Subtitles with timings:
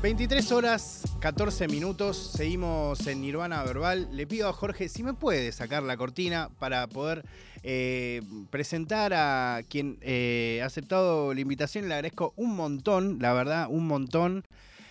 [0.00, 4.08] 23 horas 14 minutos, seguimos en Nirvana Verbal.
[4.12, 7.24] Le pido a Jorge si me puede sacar la cortina para poder
[7.64, 11.88] eh, presentar a quien eh, ha aceptado la invitación.
[11.88, 14.44] Le agradezco un montón, la verdad, un montón.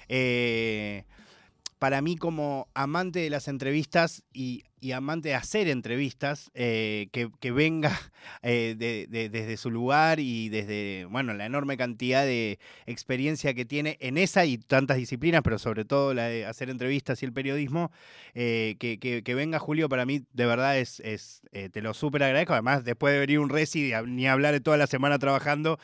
[0.09, 1.05] Eh,
[1.79, 4.63] para mí como amante de las entrevistas y,
[4.95, 7.91] amante de hacer entrevistas, eh, que, venga
[8.41, 8.75] eh,
[9.09, 14.45] desde su lugar y desde, bueno, la enorme cantidad de experiencia que tiene en esa
[14.45, 17.91] y tantas disciplinas, pero sobre todo la de hacer entrevistas y el periodismo,
[18.33, 22.83] eh, que, venga Julio para mí de verdad es, es te lo súper agradezco, además
[22.83, 25.79] después de venir un resi ni hablar de toda la semana trabajando,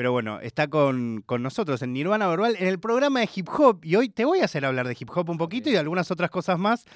[0.00, 3.84] pero bueno, está con, nosotros en Nirvana Verbal en el programa de hip hop.
[3.84, 6.10] Y hoy te voy a hacer hablar de hip hop un poquito y de algunas
[6.10, 6.86] otras cosas más.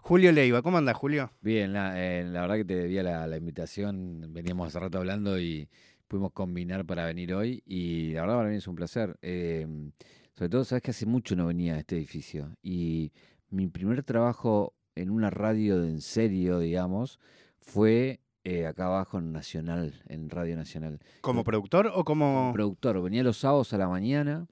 [0.00, 1.30] Julio Leiva, ¿cómo andas, Julio?
[1.42, 4.32] Bien, la, eh, verdad que te debía la, invitación.
[4.32, 5.68] Veníamos hace rato hablando y
[6.08, 7.62] pudimos combinar para venir hoy.
[7.66, 9.18] Y la verdad para mí es un placer.
[9.20, 9.92] Em,
[10.32, 12.56] sobre todo, sabes que hace mucho no venía a este edificio.
[12.62, 13.12] Y
[13.50, 17.20] mi primer trabajo en una radio de en serio, digamos,
[17.58, 21.00] fue eh, acá abajo en Nacional, en Radio Nacional.
[21.22, 22.26] ¿Como productor o como...?
[22.26, 23.02] Como productor.
[23.02, 24.46] Venía los sábados a la mañana,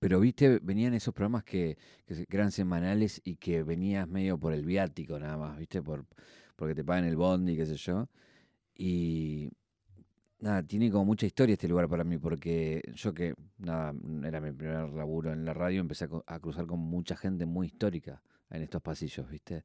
[0.00, 4.64] pero viste, venían esos programas que, que, eran semanales y que venías medio por el
[4.64, 6.04] viático nada más, viste, por
[6.56, 8.08] porque te pagan el bondi, qué sé yo.
[8.74, 9.50] Y
[10.40, 14.50] nada, tiene como mucha historia este lugar para mí, porque yo que, nada, era mi
[14.50, 18.62] primer laburo en la radio, empecé a, a cruzar con mucha gente muy histórica en
[18.62, 19.62] estos pasillos, viste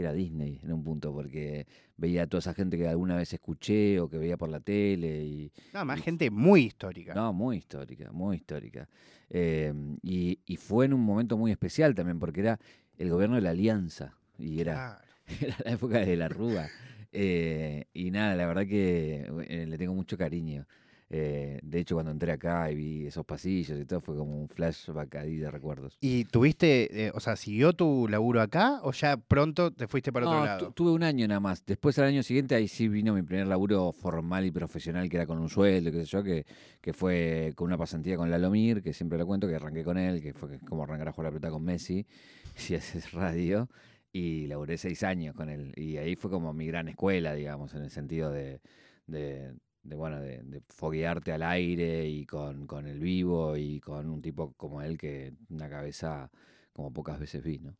[0.00, 4.00] era Disney en un punto, porque veía a toda esa gente que alguna vez escuché
[4.00, 5.24] o que veía por la tele.
[5.24, 7.14] Y, no, más gente muy histórica.
[7.14, 8.88] No, muy histórica, muy histórica.
[9.30, 12.58] Em, y, fue en un momento muy especial también, porque era
[12.98, 15.00] el gobierno de la Alianza y era,
[15.40, 16.68] era la época de la Rúa.
[17.12, 20.66] Eh, y nada, la verdad que eh, le tengo mucho cariño.
[21.10, 24.48] Eh, de hecho, cuando entré acá y vi esos pasillos y todo, fue como un
[24.48, 25.96] flashback ahí de recuerdos.
[26.00, 30.28] ¿Y tuviste, eh, o sea, siguió tu laburo acá o ya pronto te fuiste para
[30.28, 30.72] otro lado?
[30.72, 31.64] tuve un año nada más.
[31.64, 35.26] Después, al año siguiente, ahí sí vino mi primer laburo formal y profesional, que era
[35.26, 36.44] con un sueldo, qué sé yo, que,
[36.80, 40.20] que fue con una pasantía con Lalomir, que siempre lo cuento, que arranqué con él,
[40.20, 42.06] que fue como arrancar a jugar la pelota con Messi,
[42.54, 43.68] si haces radio.
[44.10, 45.72] Y laburé seis años con él.
[45.76, 48.60] Y ahí fue como mi gran escuela, digamos, en el sentido de
[49.08, 54.52] de bueno, de, foguearte al aire y con, con, el vivo y con un tipo
[54.54, 56.30] como él que una cabeza
[56.72, 57.76] como pocas veces vi, ¿no?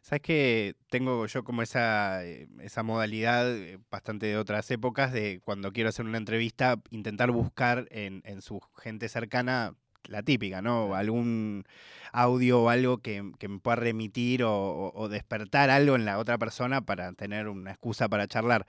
[0.00, 5.40] Sabes que tengo yo como esa, eh, esa modalidad eh, bastante de otras épocas de
[5.44, 10.94] cuando quiero hacer una entrevista, intentar buscar en, en su gente cercana la típica, ¿no?
[10.94, 11.64] Algún
[12.12, 17.12] audio o algo que, me pueda remitir o, despertar algo en la otra persona para
[17.12, 18.66] tener una excusa para charlar.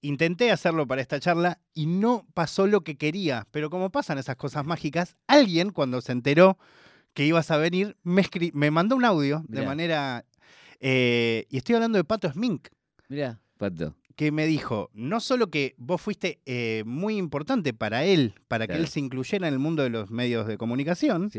[0.00, 4.36] Intenté hacerlo para esta charla y no pasó lo que quería, pero como pasan esas
[4.36, 6.58] cosas mágicas, alguien cuando se enteró
[7.14, 10.24] que ibas a venir me, me mandó un audio de manera...
[10.80, 12.68] Eh, y estoy hablando de Pato Smink.
[13.08, 18.34] Mira, Pato que me dijo, no solo que vos fuiste eh, muy importante para él,
[18.48, 21.30] para que él se incluyera en el mundo de los medios de comunicación,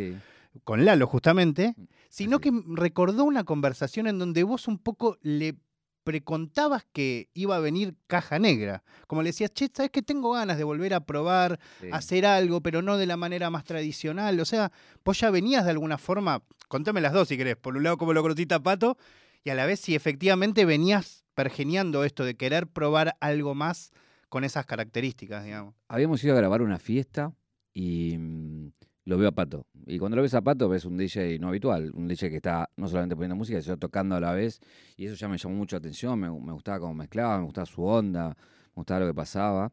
[0.63, 5.57] con Lalo justamente, mm, sino que recordó una conversación en donde vos un poco le
[6.05, 8.81] precontabas que iba a venir caja negra.
[9.07, 11.59] Como le decías, che, sabes que tengo ganas de volver a probar,
[11.91, 14.39] hacer algo, pero no de la manera más tradicional.
[14.39, 14.71] O sea,
[15.03, 18.13] vos ya venías de alguna forma, contame las dos si querés, por un lado como
[18.13, 18.97] lo conociste Pato,
[19.43, 23.91] y a la vez si efectivamente venías pergeniando esto de querer probar algo más
[24.27, 25.75] con esas características, digamos.
[25.87, 27.33] Habíamos ido a grabar una fiesta
[27.73, 28.71] y mm,
[29.05, 29.65] lo veo a Pato.
[29.87, 32.69] Y cuando lo ves a Pato ves un DJ no habitual, un DJ que está
[32.77, 34.59] no solamente poniendo música, sino tocando a la vez.
[34.97, 37.83] Y eso ya me llamó mucho la atención, me, gustaba cómo mezclaba, me gustaba su
[37.83, 39.71] onda, me gustaba lo que pasaba.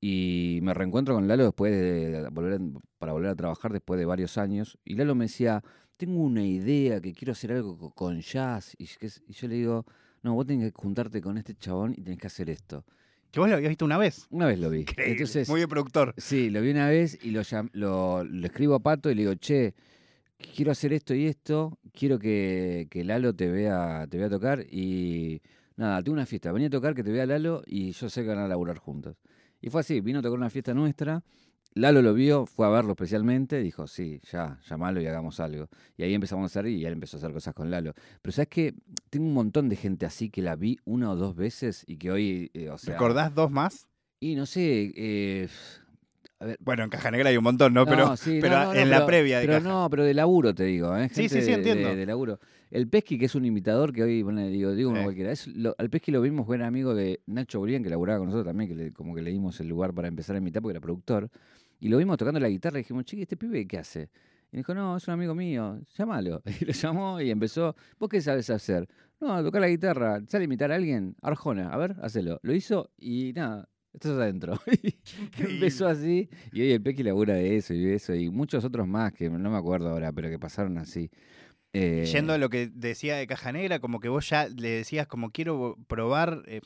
[0.00, 2.58] Y me reencuentro con Lalo después de volver
[2.98, 4.78] para volver a trabajar después de varios años.
[4.82, 5.62] Y Lalo me decía,
[6.00, 8.74] tengo una idea, que quiero hacer algo con jazz.
[8.78, 9.84] Y, yo le digo,
[10.22, 12.86] no, vos tenés que juntarte con este chabón y tenés que hacer esto.
[13.30, 14.26] ¿Que vos lo habías visto una vez?
[14.30, 14.86] Una vez lo vi.
[14.96, 16.14] Entonces, Muy bien productor.
[16.16, 17.42] Sí, lo vi una vez y lo,
[17.74, 19.74] lo, escribo a Pato y le digo, che,
[20.38, 25.42] quiero hacer esto y esto, quiero que, que, Lalo te vea, te vea tocar y
[25.76, 28.28] nada, tengo una fiesta, venía a tocar que te vea Lalo y yo sé que
[28.28, 29.16] van a laburar juntos.
[29.60, 31.22] Y fue así, vino a tocar una fiesta nuestra
[31.74, 35.68] Lalo lo vio, fue a verlo especialmente, dijo, sí, ya, llamalo y hagamos algo.
[35.96, 37.94] Y ahí empezamos a hacer y él empezó a hacer cosas con Lalo.
[38.20, 38.74] Pero sabes que
[39.08, 42.10] tengo un montón de gente así que la vi una o dos veces y que
[42.10, 43.86] hoy, eh, ¿Recordás dos más?
[44.18, 45.48] Y no sé, eh,
[46.60, 47.84] bueno, en Caja Negra hay un montón, ¿no?
[47.84, 51.08] pero, pero en la previa de Pero no, pero de laburo te digo, ¿eh?
[51.12, 51.94] sí, sí, sí, entiendo.
[51.94, 52.40] De, laburo.
[52.70, 55.32] El Pesqui, que es un imitador que hoy, bueno, digo, digo uno cualquiera.
[55.32, 58.70] Es al Pesqui lo vimos, buen amigo de Nacho Burián, que laburaba con nosotros también,
[58.70, 61.28] que le, como que le dimos el lugar para empezar a imitar porque era productor.
[61.80, 64.10] Y lo vimos tocando la guitarra y dijimos, chiqui, ¿este pibe qué hace?
[64.52, 66.42] Y dijo, no, es un amigo mío, llámalo.
[66.60, 68.88] Y lo llamó y empezó, ¿vos qué sabes hacer?
[69.20, 71.16] No, tocar la guitarra, ¿sale a imitar a alguien?
[71.22, 72.40] Arjona, a ver, hacelo.
[72.42, 74.58] Lo hizo y nada, estás adentro.
[75.38, 78.86] empezó así y hoy el Pequi labura de eso y de eso y muchos otros
[78.86, 81.10] más que no me acuerdo ahora, pero que pasaron así.
[81.72, 85.06] Eh, Yendo a lo que decía de Caja Negra, como que vos ya le decías
[85.06, 86.42] como quiero probar.
[86.46, 86.60] eh,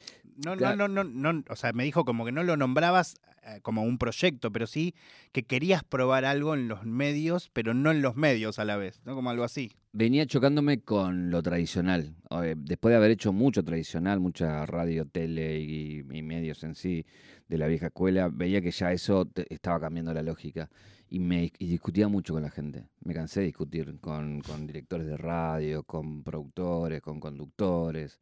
[0.44, 3.60] no, no, no, no, no, o sea, me dijo como que no lo nombrabas eh,
[3.62, 4.94] como un proyecto, pero sí
[5.32, 9.02] que querías probar algo en los medios, pero no en los medios a la vez,
[9.04, 9.14] ¿no?
[9.14, 9.72] Como algo así.
[9.92, 12.14] venía chocándome con lo tradicional.
[12.42, 17.04] Eh, Después de haber hecho mucho tradicional, mucha radio, tele y, y medios en sí
[17.48, 20.70] de la vieja escuela, veía que ya eso te- estaba cambiando la lógica.
[21.14, 22.88] Y, me, y discutía mucho con la gente.
[23.04, 28.18] Me cansé de discutir con, con directores de radio, con productores, con conductores.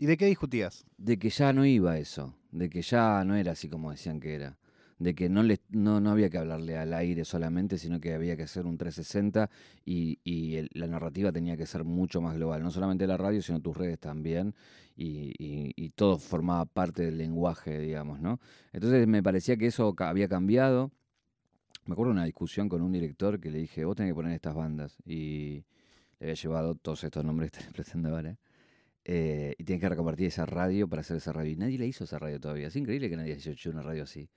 [0.00, 0.84] ¿Y de qué discutías?
[0.96, 2.34] De que ya no iba eso.
[2.50, 4.58] De que ya no era así como decían que era.
[4.98, 8.36] De que no, le, no, no había que hablarle al aire solamente, sino que había
[8.36, 9.48] que hacer un 360
[9.84, 12.64] y, y el- la narrativa tenía que ser mucho más global.
[12.64, 14.56] No solamente la radio, sino tus redes también.
[14.96, 18.40] Y, y- y todo formaba parte del lenguaje, digamos, ¿no?
[18.72, 20.90] Entonces me parecía que eso había cambiado.
[21.88, 24.32] Me acuerdo de una discusión con un director que le dije, vos tenés que poner
[24.34, 24.96] estas bandas.
[25.06, 25.64] Y
[26.20, 28.36] le había llevado todos estos nombres que te pretendo ahora.
[29.04, 31.50] Eh, y tienes que reconvertir esa radio para hacer esa radio.
[31.52, 32.66] Y nadie le hizo esa radio todavía.
[32.68, 34.28] Es increíble que nadie haya hecho una radio así.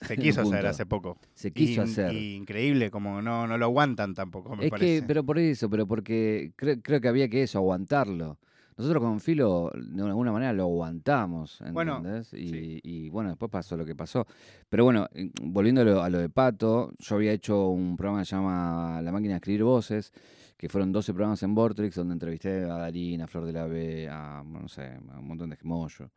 [0.00, 1.18] Se quiso hacer hace poco.
[1.34, 2.12] Se quiso Y- hacer.
[2.12, 5.00] y increíble, como no, no lo aguantan tampoco, me es parece.
[5.00, 8.38] que, pero por eso, pero porque creo, creo que había que eso, aguantarlo.
[8.76, 12.32] Nosotros con Filo, de alguna manera, lo aguantamos, Bueno, ¿entendés?
[12.34, 12.80] y, sí.
[12.82, 14.26] y, bueno, después pasó lo que pasó.
[14.68, 18.20] Pero bueno, eh, volviendo a lo, a lo de Pato, yo había hecho un programa
[18.20, 20.12] que se llama La Máquina de Escribir Voces,
[20.58, 24.08] que fueron 12 programas en Vortrix, donde entrevisté a Darín, a Flor de la B,
[24.10, 26.10] a, bueno, no sé, a un montón de gemollo.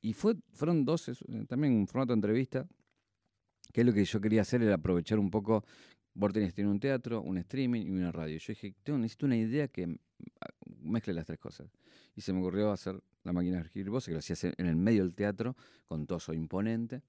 [0.00, 2.66] Y fue, fueron 12, eh, también un formato de entrevista,
[3.72, 5.64] que es lo que yo quería hacer, era aprovechar un poco
[6.16, 8.38] Vortex tiene un teatro, un streaming y una radio.
[8.38, 9.98] Yo dije, tengo, necesito una idea que
[10.80, 11.68] mezcle las tres cosas.
[12.14, 15.02] Y se me ocurrió hacer la máquina de voces, que lo hacía en el medio
[15.02, 17.02] del teatro, con todo eso imponente.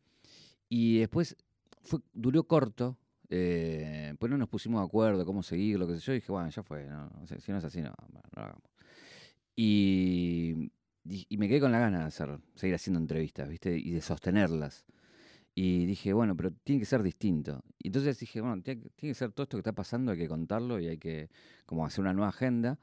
[0.70, 1.36] Y después
[1.84, 2.98] fue, duró corto,
[3.30, 6.14] eh, pues no nos pusimos de acuerdo cómo seguir, lo que sé yo.
[6.14, 8.64] Dije, bueno, ya fue, no, o sea, si no es así, no, no lo hagamos.
[9.56, 10.72] Y,
[11.38, 13.78] me quedé con la gana de hacer, seguir haciendo entrevistas, ¿viste?
[13.78, 14.86] Y de sostenerlas.
[15.60, 17.64] Y dije, bueno, pero tiene que ser distinto.
[17.80, 20.80] Y entonces dije, bueno, tiene, que- ser todo esto que está pasando, hay que contarlo
[20.80, 21.30] y hay que
[21.66, 22.80] como hacer una nueva agenda.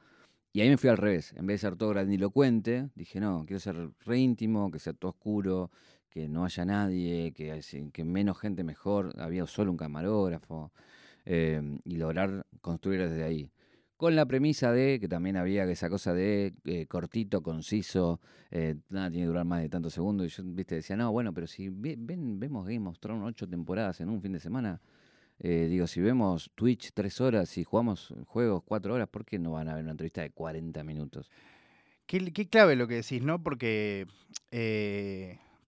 [0.53, 1.33] Y ahí me fui al revés.
[1.37, 5.11] En vez de ser todo grandilocuente, dije, no, quiero ser re íntimo, que sea todo
[5.13, 5.71] oscuro,
[6.11, 7.61] que no haya nadie, que,
[7.93, 9.13] que menos gente mejor.
[9.21, 10.73] Había solo un camarógrafo.
[11.27, 13.51] eh, y lograr construir desde ahí.
[13.97, 18.21] Con la premisa de que también había esa cosa de eh, cortito, conciso,
[18.51, 20.27] eh, nada tiene que durar más de tantos segundos.
[20.27, 23.49] Y yo, viste, decía, no, bueno, pero si ve- ven, vemos Game of Thrones ocho
[23.49, 24.81] temporadas en un fin de semana,
[25.39, 29.53] eh, digo, si vemos Twitch tres horas y jugamos juegos cuatro horas, ¿por qué no
[29.53, 31.31] van a ver una entrevista de 40 minutos?
[32.07, 33.43] Qué, qué clave lo que decís, ¿no?
[33.43, 34.07] Porque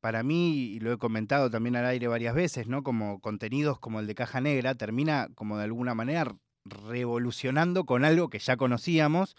[0.01, 2.83] para mí, y lo he comentado también al aire varias veces, ¿no?
[2.83, 6.37] Como contenidos como el de Caja Negra, termina como de alguna manera
[6.71, 9.37] revolucionando con algo que ya conocíamos,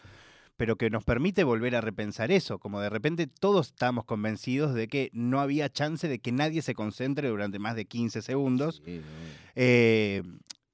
[0.56, 2.58] pero que nos permite volver a repensar eso.
[2.60, 6.74] Como de repente todos estábamos convencidos de que no había chance de que nadie se
[6.74, 8.82] concentre durante más de 15 segundos.
[8.84, 9.02] Sí,
[9.56, 10.24] Eh,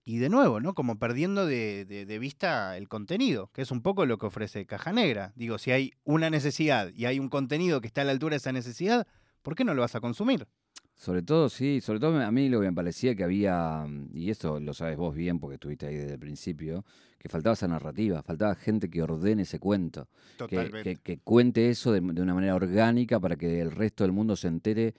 [0.06, 0.74] y de nuevo, ¿no?
[0.74, 4.66] Como perdiendo de, de- de vista el contenido, que es un poco lo que ofrece
[4.66, 5.32] Caja Negra.
[5.36, 8.38] Digo, si hay una necesidad y hay un contenido que está a la altura de
[8.38, 9.08] esa necesidad,
[9.42, 10.48] ¿por qué no lo vas a consumir?
[10.96, 14.30] Sobre todo, sí, sobre todo a mí lo que me parecía que había, mm, y
[14.30, 16.86] esto lo sabes vos bien porque estuviste ahí desde el principio,
[17.18, 20.08] que faltaba esa narrativa, faltaba gente que ordene ese cuento,
[20.48, 24.12] que, que- que cuente eso de, de una manera orgánica para que el resto del
[24.14, 24.94] mundo se entere,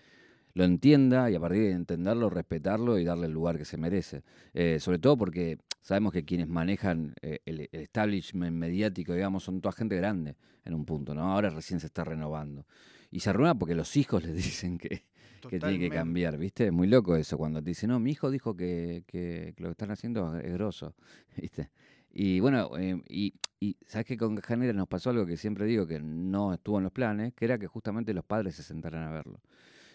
[0.55, 4.23] lo entienda y a partir de entenderlo, respetarlo y darle el lugar que se merece.
[4.53, 9.61] Eh, sobre todo porque sabemos que quienes manejan eh, el, el establishment mediático, digamos, son
[9.61, 11.33] toda gente grande en un punto, ¿no?
[11.33, 12.67] Ahora recién se está renovando.
[13.11, 15.05] Y se renueva porque los hijos les dicen que,
[15.49, 16.67] que tiene que cambiar, ¿viste?
[16.67, 19.69] Es muy loco eso cuando te dicen, no, mi hijo dijo que, que- que lo
[19.69, 20.95] que están haciendo es grosso,
[21.37, 21.71] ¿viste?
[22.13, 25.67] Y bueno, eh, y, y sabes que con Caja Negra nos pasó algo que siempre
[25.67, 29.03] digo que no estuvo en los planes, que era que justamente los padres se sentaran
[29.03, 29.41] a verlo.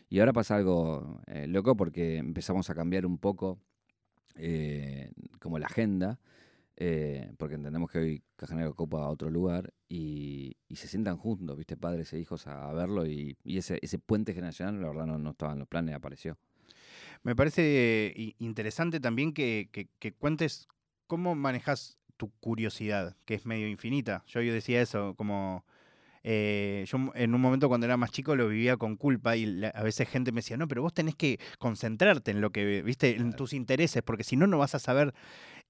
[0.09, 3.59] Y ahora pasa algo eh, loco porque empezamos a cambiar un poco
[4.35, 6.19] eh, como la agenda,
[6.77, 11.77] eh, porque entendemos que hoy Caja Negra ocupa otro lugar y, se sientan juntos, ¿viste?
[11.77, 15.59] Padres e hijos a, verlo y, ese, puente generacional, la verdad, no, no estaba en
[15.59, 16.37] los planes, apareció.
[17.21, 20.67] Me parece interesante también que, que- que cuentes
[21.05, 24.23] cómo manejas tu curiosidad, que es medio infinita.
[24.27, 25.65] Yo, yo decía eso, como
[26.23, 29.69] eh, yo en un momento cuando era más chico lo vivía con culpa y la-
[29.69, 33.15] a veces gente me decía, no, pero vos tenés que concentrarte en lo que, viste,
[33.15, 35.13] en tus intereses, porque si no, no vas a saber.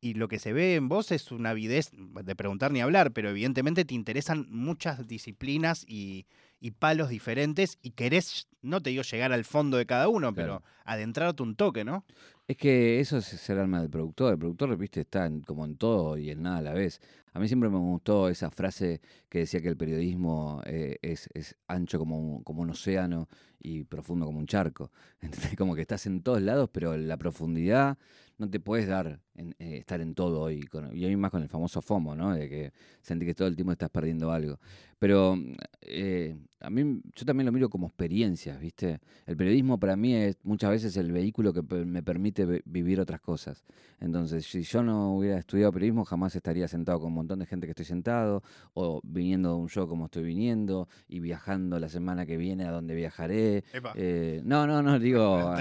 [0.02, 3.30] y lo que se ve en vos es una avidez de preguntar ni hablar, pero
[3.32, 6.26] evidentemente te interesan muchas disciplinas y,
[6.62, 10.62] y palos diferentes y querés, no te digo llegar al fondo de cada uno, Claro.
[10.64, 12.06] pero adentrarte un toque, ¿no?
[12.50, 14.34] Es que eso es el alma del productor.
[14.34, 17.00] El productor, viste, está en- como en todo y en nada a la vez.
[17.34, 21.30] A mí siempre me gustó esa frase que decía que el periodismo eh, es,
[21.68, 23.30] ancho como un, océano
[23.60, 24.92] y profundo como un charco.
[25.22, 25.56] ¿Entendés?
[25.58, 28.00] Como que estás en todos lados, pero la profundidad
[28.40, 30.62] no te puedes dar en, eh, estar en todo hoy.
[30.62, 32.34] Con- y hoy más con el famoso FOMO, ¿no?
[32.34, 34.60] De que sentí que todo el tiempo estás perdiendo algo.
[35.00, 35.38] Pero
[35.82, 39.00] eh, a mí, yo también lo miro como experiencias, ¿viste?
[39.26, 43.22] El periodismo para mí es muchas veces el vehículo que me permite vi- vivir otras
[43.22, 43.64] cosas.
[44.02, 47.66] Entonces, si yo no hubiera estudiado periodismo, jamás estaría sentado con un montón de gente
[47.66, 48.44] que estoy sentado,
[48.74, 52.72] o viniendo de un show como estoy viniendo, y viajando la semana que viene a
[52.72, 53.64] donde viajaré.
[53.96, 55.54] Eh, no, no, no, digo...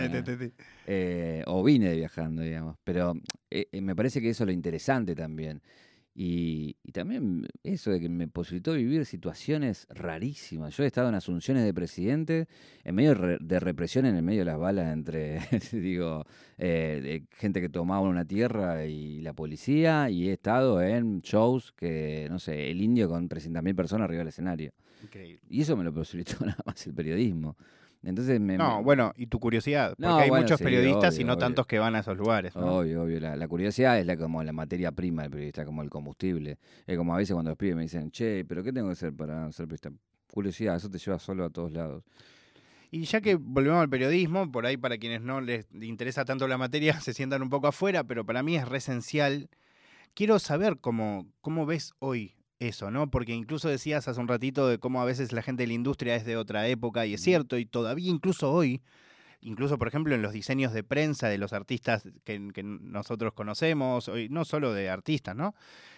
[0.90, 2.76] Eh, o vine viajando, digamos.
[2.82, 3.12] Pero
[3.50, 5.62] eh, eh, me parece que eso es lo interesante también.
[6.20, 10.76] Y, y también eso de que me posibilitó vivir situaciones rarísimas.
[10.76, 12.48] Yo he estado en asunciones de presidente,
[12.82, 15.38] en medio de, re- de represión, en el medio de las balas entre,
[15.72, 16.24] digo,
[16.56, 22.26] eh, gente que tomaba una tierra y la policía, y he estado en shows que,
[22.30, 24.72] no sé, el indio con 300.000 personas arriba del escenario.
[25.04, 25.40] Increíble.
[25.48, 27.56] Y eso me lo posibilitó nada más el periodismo.
[28.02, 28.56] Entonces me...
[28.56, 31.32] No, me- bueno, y tu curiosidad, porque No, hay bueno, muchos sí, periodistas y no
[31.32, 31.38] obvio.
[31.40, 32.54] tantos que van a esos lugares.
[32.54, 32.78] ¿no?
[32.78, 33.18] Obvio, obvio.
[33.20, 36.58] La, la curiosidad es la, como la materia prima del periodista, como el combustible.
[36.86, 39.12] Es como a veces cuando los pibes me dicen, che, ¿pero qué tengo que hacer
[39.12, 39.90] para ser periodista?
[40.32, 42.04] Curiosidad, eso te lleva solo a todos lados.
[42.90, 46.56] Y ya que volvemos al periodismo, por ahí para quienes no les interesa tanto la
[46.56, 49.50] materia, se sientan un poco afuera, pero para mí es re esencial.
[50.14, 53.10] Quiero saber cómo, cómo ves hoy eso, ¿no?
[53.10, 56.16] Porque incluso decías hace un ratito de cómo a veces la gente de la industria
[56.16, 58.82] es de otra época, y es cierto, y todavía incluso hoy,
[59.40, 64.08] incluso por ejemplo en los diseños de prensa de los artistas que, que nosotros conocemos,
[64.08, 65.54] hoy, no solo de artistas, ¿no?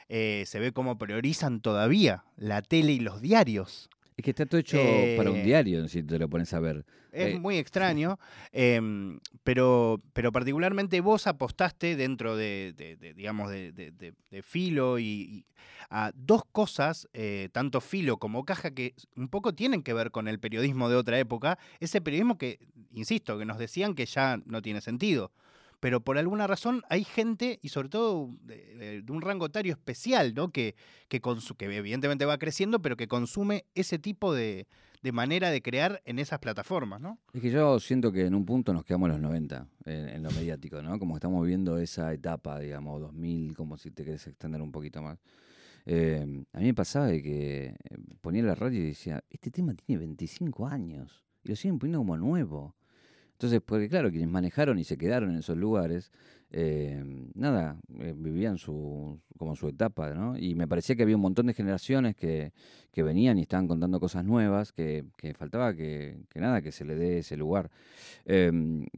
[0.09, 3.89] Eh, se ve cómo priorizan todavía la tele y los diarios.
[4.21, 4.79] Es que está todo hecho
[5.17, 6.85] para un Eh, diario, si te lo pones a ver.
[7.11, 8.19] Es Eh, muy extraño,
[8.53, 14.43] em, pero, pero particularmente vos apostaste dentro de, de- de, digamos, de, de- de- de
[14.43, 15.47] Filo y, y
[15.89, 20.29] a dos cosas, eh, tanto Filo como Caja, que un poco tienen que ver con
[20.29, 22.59] el periodismo de otra época, ese periodismo que,
[22.93, 25.33] insisto, que nos decían que ya no tiene sentido.
[25.81, 30.35] Pero por alguna razón hay gente, y sobre todo de, de un rango etario especial,
[30.35, 30.51] ¿no?
[30.51, 30.75] Que,
[31.09, 31.21] que,
[31.61, 34.67] evidentemente va creciendo, pero que consume ese tipo de,
[35.03, 37.19] de manera de crear en esas plataformas, ¿no?
[37.33, 40.23] Es que yo siento que en un punto nos quedamos en los 90, en, en
[40.23, 40.99] lo mediático, ¿no?
[40.99, 45.19] Como estamos viendo esa etapa, digamos, 2000, como si te querés extender un poquito más.
[45.87, 47.75] Eh, a mí me pasaba de que eh,
[48.21, 52.17] ponía la radio y decía, este tema tiene 25 años y lo siguen poniendo como
[52.17, 52.77] nuevo.
[53.41, 56.13] Entonces, porque claro, quienes manejaron y se quedaron en esos lugares,
[56.51, 57.03] eh,
[57.35, 60.37] nada, eh, vivían su, como su etapa, ¿no?
[60.37, 62.53] Y me parecía que había un montón de generaciones que,
[62.93, 66.85] que venían y estaban contando cosas nuevas, que, que faltaba que, que nada, que se
[66.85, 67.71] le dé ese lugar.
[68.27, 68.53] Eh,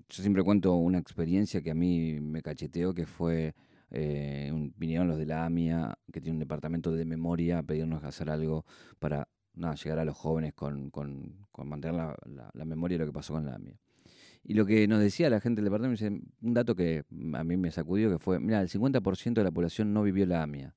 [0.08, 3.54] yo siempre cuento una experiencia que a mí me cacheteó, que fue,
[3.92, 8.02] eh, un- vinieron los de la AMIA, que tiene un departamento de memoria, a pedirnos
[8.02, 8.64] hacer algo
[8.98, 13.12] para nada, llegar a los jóvenes con, con- con mantener la- la memoria de lo
[13.12, 13.78] que pasó con la AMIA.
[14.44, 17.56] Y lo que nos decía la gente del departamento, dice, un dato que a mí
[17.56, 20.74] me sacudió, que fue, mira, el 50% de la población no vivió la AMIA.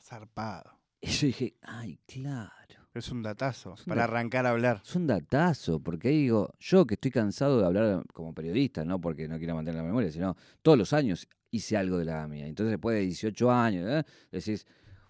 [0.00, 0.78] Zarpado.
[1.00, 2.50] Y yo dije, ay, claro.
[2.94, 4.82] Es un datazo Es un para arrancar a hablar.
[4.84, 9.00] Es un datazo, porque ahí digo, yo que estoy cansado de hablar como periodista, no
[9.00, 12.46] porque no quiera mantener la memoria, sino todos los años hice algo de la AMIA.
[12.46, 14.04] Entonces después de 18 años, ¿eh?
[14.30, 14.66] decís,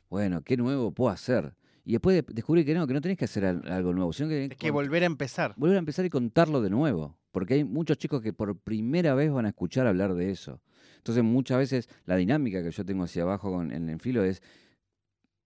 [0.08, 1.54] bueno, ¿qué nuevo puedo hacer?
[1.84, 4.28] Y después de- descubrí que no, que no tenés que hacer al- algo nuevo, sino
[4.28, 5.52] que, Es que volver a empezar.
[5.56, 7.18] volver a empezar y contarlo de nuevo.
[7.32, 10.60] Porque hay muchos chicos que por primera vez van a escuchar hablar de eso.
[10.98, 14.42] Entonces muchas veces la dinámica que yo tengo hacia abajo con, en el filo es,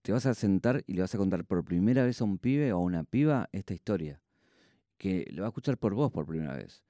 [0.03, 2.71] te vas a sentar y le vas a contar por primera vez a un pibe
[2.73, 4.21] o a una piba esta historia.
[4.97, 6.83] Que lo va a escuchar por vos por primera vez.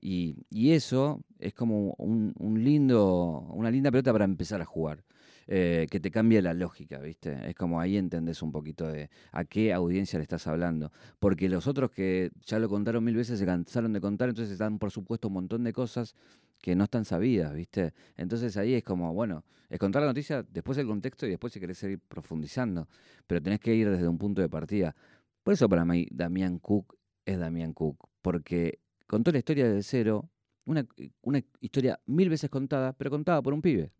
[0.00, 5.02] Y, eso es como un, un lindo, una linda pelota para empezar a jugar.
[5.46, 7.48] Eh, que te cambia la lógica, ¿viste?
[7.48, 10.92] Es como ahí entendés un poquito de a qué audiencia le estás hablando.
[11.18, 14.78] Porque los otros que ya lo contaron mil veces se cansaron de contar, entonces dan
[14.78, 16.14] por supuesto un montón de cosas
[16.60, 17.92] que no están sabidas, ¿viste?
[18.16, 21.60] Entonces ahí es como, bueno, es contar la noticia, después el contexto y después si
[21.60, 22.88] querés seguir profundizando.
[23.26, 24.94] Pero tenés que ir desde un punto de partida.
[25.42, 26.96] Por eso para mí Damián Cook
[27.26, 28.08] es Damián Cook.
[28.22, 30.30] Porque contó la historia desde cero,
[30.64, 30.86] una,
[31.22, 33.92] una historia mil veces contada, pero contada por un pibe.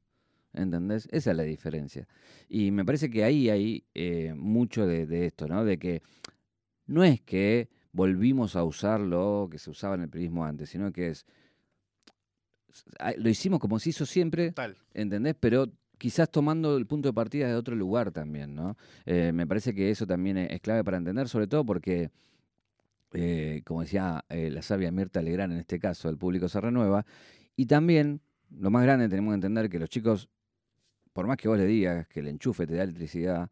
[0.55, 1.09] ¿Entendés?
[1.11, 2.07] Esa es la diferencia.
[2.49, 5.65] Y me parece que ahí hay eh, mucho de, de esto, ¿no?
[5.65, 6.03] De que
[6.87, 10.93] no es que volvimos a usar lo que se usaba en el periodismo antes, sino
[10.93, 11.27] que es
[13.19, 14.77] lo hicimos como se hizo siempre, Total.
[14.93, 15.37] ¿entendés?
[15.39, 18.77] Pero quizás tomando el punto de partida de otro lugar también, ¿no?
[19.07, 22.11] Eh, me parece que eso también es, es clave para entender, sobre todo porque,
[23.13, 27.07] eh, como decía eh, la sabia Mirta Legrand en este caso, el público se renueva.
[27.57, 28.21] Y también,
[28.51, 30.29] lo más grande, tenemos que entender que los chicos,
[31.15, 33.51] por más que vos le digas que el enchufe te da electricidad,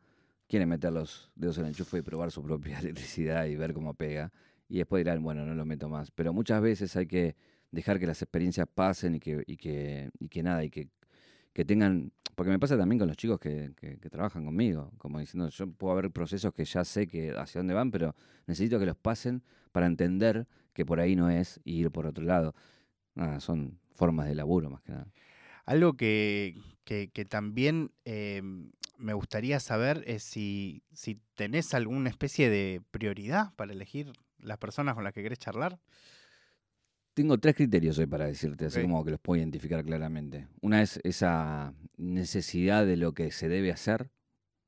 [0.49, 3.95] quieren meter los dedos en el enchufe y probar su propia electricidad y ver cómo
[3.95, 4.33] pega.
[4.69, 6.11] Y después dirán, bueno, no lo meto más.
[6.13, 7.37] Pero muchas veces hay que
[7.73, 10.91] dejar que las experiencias pasen y que, y que, y que nada, y que,
[11.53, 12.13] que tengan.
[12.35, 15.71] Porque me pasa también con los chicos que, que- que trabajan conmigo, como diciendo, yo
[15.71, 18.15] puedo haber procesos que ya sé que hacia dónde van, pero
[18.47, 19.43] necesito que los pasen
[19.73, 22.55] para entender que por ahí no es y ir por otro lado.
[23.15, 25.07] Nada, son formas de laburo más que nada.
[25.65, 28.43] Algo que, que- que también eh,
[28.99, 34.95] me gustaría saber es si, si tenés alguna especie de prioridad para elegir las personas
[34.95, 35.79] con las que querés charlar.
[37.15, 40.49] Tengo tres criterios hoy para decirte, así como que los puedo identificar claramente.
[40.63, 44.11] Una es esa necesidad de lo que se debe hacer,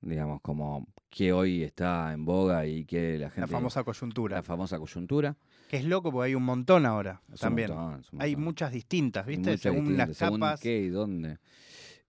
[0.03, 3.41] digamos, como que hoy está en boga y que la gente...
[3.43, 4.37] La famosa coyuntura.
[4.37, 5.37] la famosa coyuntura.
[5.69, 7.71] Que es loco porque hay un montón ahora Es un también.
[7.75, 9.51] montón, es un Hay muchas distintas, ¿viste?
[9.53, 10.61] muchas según las según capas.
[10.61, 11.39] qué y dónde.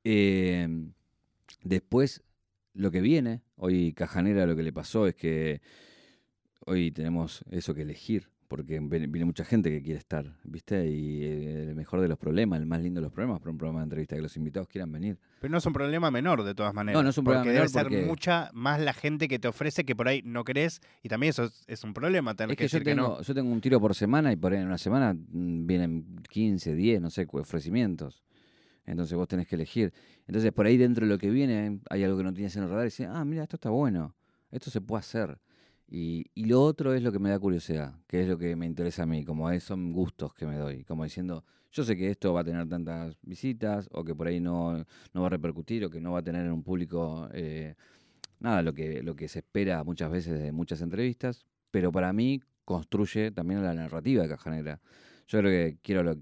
[0.04, 0.68] Eh,
[1.64, 2.24] después,
[2.74, 5.62] lo que viene, hoy Cajanera lo que le pasó es que
[6.66, 10.88] hoy tenemos eso que elegir, porque viene mucha gente que quiere estar, ¿viste?
[10.88, 13.58] Y eh, el mejor de los problemas, el más lindo de los problemas para un
[13.58, 15.18] programa de entrevista, que los invitados quieran venir.
[15.42, 16.98] Pero no es un problema menor de todas maneras.
[17.00, 19.40] No, no es un problema porque menor debe ser porque- mucha más la gente que
[19.40, 20.80] te ofrece que por ahí no querés.
[21.04, 23.08] Y también eso es, es un problema tener Es que, que yo decir que tengo,
[23.18, 23.22] no.
[23.22, 26.76] yo tengo un tiro por semana y por ahí en una semana mm, vienen 15,
[26.76, 28.24] 10, no sé, ofrecimientos.
[28.86, 29.94] Entonces vos tenés que elegir.
[30.28, 32.70] Entonces por ahí dentro de lo que viene hay algo que no tienes en el
[32.70, 34.16] radar y decís, ah, mira, esto está bueno,
[34.52, 35.40] esto se puede hacer.
[35.88, 38.65] Y, y lo otro es lo que me da curiosidad, que es lo que me
[38.65, 42.10] interesa a mí, como es, son gustos que me doy, como diciendo, yo sé que
[42.10, 45.86] esto va a tener tantas visitas o que por ahí no, no va a repercutir
[45.86, 47.75] o que no va a tener en un público eh,
[48.39, 52.42] nada, lo que, lo que se espera muchas veces de muchas entrevistas, pero para mí
[52.64, 54.81] construye también la narrativa de Caja Negra.
[55.27, 56.18] Yo creo que quiero lo,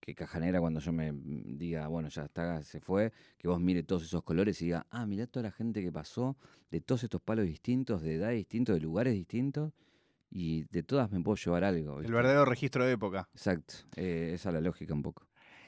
[0.00, 3.60] que Caja Negra cuando yo me mm, diga, bueno, ya está, se fue, que vos
[3.60, 6.36] mire todos esos colores y diga, ah, mirá toda la gente que pasó,
[6.70, 9.72] de todos estos palos distintos, de edades distintos, de lugares distintos,
[10.30, 12.00] y de todas me puedo llevar algo.
[12.00, 13.28] El verdadero registro de época.
[13.34, 15.26] Exacto, eh, esa es la lógica un poco.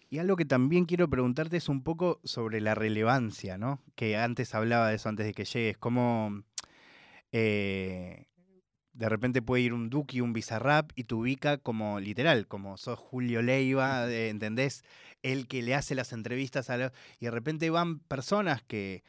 [0.09, 3.81] Y algo que también quiero preguntarte es un poco sobre la relevancia, ¿no?
[3.95, 5.79] Que antes hablaba de eso antes de que llegues.
[5.79, 6.42] Cómo
[7.33, 8.27] eh,
[8.95, 12.99] de repente puede ir un Duki, un Bizarrap y te ubica como literal, como sos
[12.99, 14.85] Julio Leiva, ¿entendés?
[15.23, 19.03] El que le hace las entrevistas a los- Y de repente van personas que,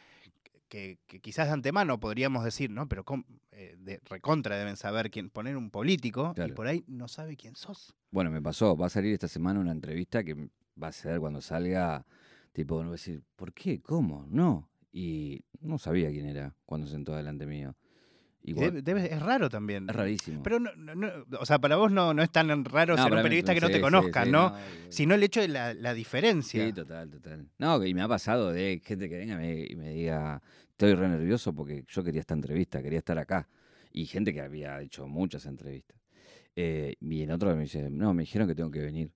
[0.69, 2.87] que, que quizás de antemano podríamos decir, ¿no?
[2.87, 3.03] Pero
[3.51, 7.55] eh, de recontra deben saber quién poner un político y por ahí no sabe quién
[7.55, 7.93] sos.
[8.09, 10.49] Bueno, me pasó, va a salir esta semana una entrevista que
[10.81, 12.05] va a ser cuando salga,
[12.53, 13.81] tipo, no decir, ¿por qué?
[13.81, 14.25] ¿Cómo?
[14.29, 14.69] No.
[14.91, 17.75] Y no sabía quién era cuando sentó delante mío.
[18.45, 19.89] Igual, debe- es raro también.
[19.89, 20.43] es rarísimo.
[20.43, 23.17] Pero, no, no- no- o sea, para vos no, no es tan raro ser un
[23.19, 24.53] mí- periodista que no sí, te conozca, sí, ¿no?
[24.89, 26.65] Sino el hecho de la, la diferencia.
[26.65, 27.47] Sí, total, total.
[27.57, 30.93] No, y me ha pasado de gente que venga y me, y me diga, estoy
[30.93, 33.47] re nervioso porque yo quería esta entrevista, quería estar acá.
[33.93, 35.97] Y gente que había hecho muchas entrevistas.
[36.55, 39.11] Eh, y en otro me dice, no, me dijeron que tengo que venir.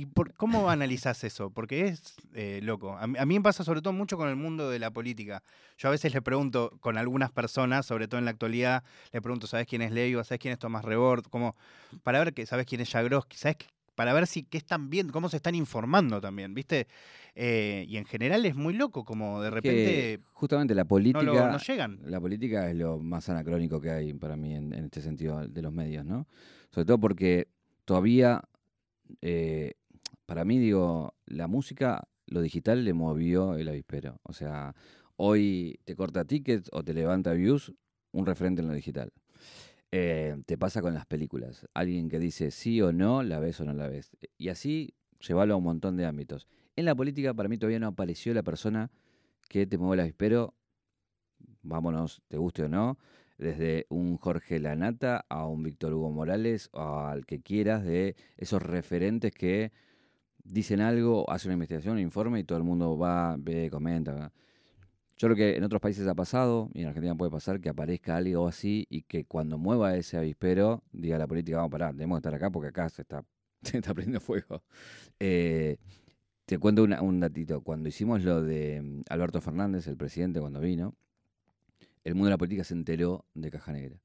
[0.00, 1.50] ¿Y por, cómo analizás eso?
[1.50, 2.96] Porque es eh, loco.
[2.96, 5.42] A, mí- a mí me pasa sobre todo mucho con el mundo de la política.
[5.76, 8.82] Yo a veces le pregunto con algunas personas, sobre todo en la actualidad,
[9.12, 10.24] le pregunto, ¿sabes quién es Leiva?
[10.24, 11.24] ¿Sabes quién es Tomás Rebord?
[11.24, 11.54] Como,
[12.02, 13.36] para ver que, ¿sabes quién es Jagroski?
[13.36, 13.66] ¿Sabes qué?
[13.94, 16.86] Para ver si qué están viendo, cómo se están informando también, ¿viste?
[17.34, 21.24] Eh, y en general es muy loco, como de Que repente justamente la no, política...
[21.26, 22.00] lo- no llegan.
[22.06, 25.60] La política es lo más anacrónico que hay para mí en, en este sentido de
[25.60, 26.26] los medios, ¿no?
[26.70, 27.48] Sobre todo porque
[27.84, 28.40] todavía,
[29.20, 29.74] eh,
[30.30, 34.20] para mí, digo, la música, lo digital le movió el avispero.
[34.22, 34.76] O sea,
[35.16, 37.74] hoy te corta tickets o te levanta views
[38.12, 39.12] un referente en lo digital.
[39.90, 41.66] Eh, te pasa con las películas.
[41.74, 44.12] Alguien que dice sí o no, la ves o no la ves.
[44.38, 46.46] Y así llevarlo a un montón de ámbitos.
[46.76, 48.92] En la política, para mí, todavía no apareció la persona
[49.48, 50.54] que te mueve el avispero
[51.62, 52.98] vámonos, te guste o no,
[53.36, 58.62] desde un Jorge Lanata a un Víctor Hugo Morales o al que quieras, de esos
[58.62, 59.72] referentes que
[60.52, 64.32] dicen algo, hacen una investigación, un informe y todo el mundo va, ve, comenta.
[65.16, 68.16] Yo creo que en otros países ha pasado, y en Argentina puede pasar, que aparezca
[68.16, 72.16] algo así y que cuando mueva ese avispero, diga la política, vamos a parar, tenemos
[72.16, 73.24] que estar acá porque acá se está,
[73.62, 74.62] se está prendiendo fuego.
[75.18, 75.76] Eh,
[76.46, 77.60] te cuento una- un datito.
[77.62, 80.94] Cuando hicimos lo de mm, Alberto Fernández, el presidente, cuando vino,
[82.02, 84.00] el mundo de la política se enteró de Caja Negra.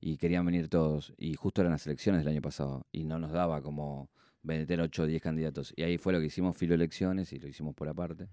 [0.00, 1.12] Y querían venir todos.
[1.18, 2.86] Y justo eran las elecciones del año pasado.
[2.92, 4.08] Y no nos daba como
[4.42, 5.72] meter 8 o 10 candidatos.
[5.76, 8.28] Y ahí fue lo que hicimos, filo elecciones, y lo hicimos por aparte.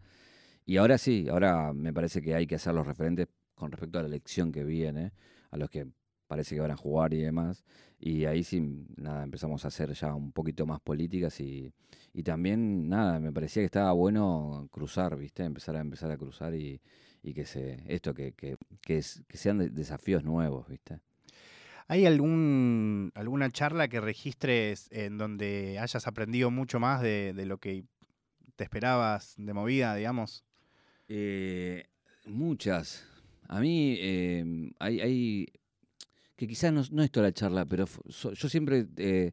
[0.66, 4.02] Y ahora sí, ahora me parece que hay que hacer los referentes con respecto a
[4.04, 5.14] la elección que viene,
[5.52, 5.88] a los que
[6.28, 7.64] parece que van a jugar y demás.
[8.00, 8.62] Y ahí sí,
[8.98, 11.72] nada, empezamos a hacer ya un poquito más políticas y,
[12.14, 15.44] y también, nada, me parecía que estaba bueno cruzar, ¿viste?
[15.44, 16.82] Empezar a empezar a cruzar y,
[17.24, 21.00] y que se, esto, que, que, que, es- que sean de- desafíos nuevos, ¿viste?
[21.88, 27.60] ¿Hay algún, alguna charla que registres en donde hayas aprendido mucho más de, de lo
[27.60, 27.86] que
[28.58, 30.44] te esperabas de movida, digamos?
[31.08, 31.86] Eh,
[32.26, 33.06] muchas.
[33.48, 35.48] A mí eh, hay,
[36.36, 39.32] que quizás no, no es toda la charla, pero yo siempre, eh,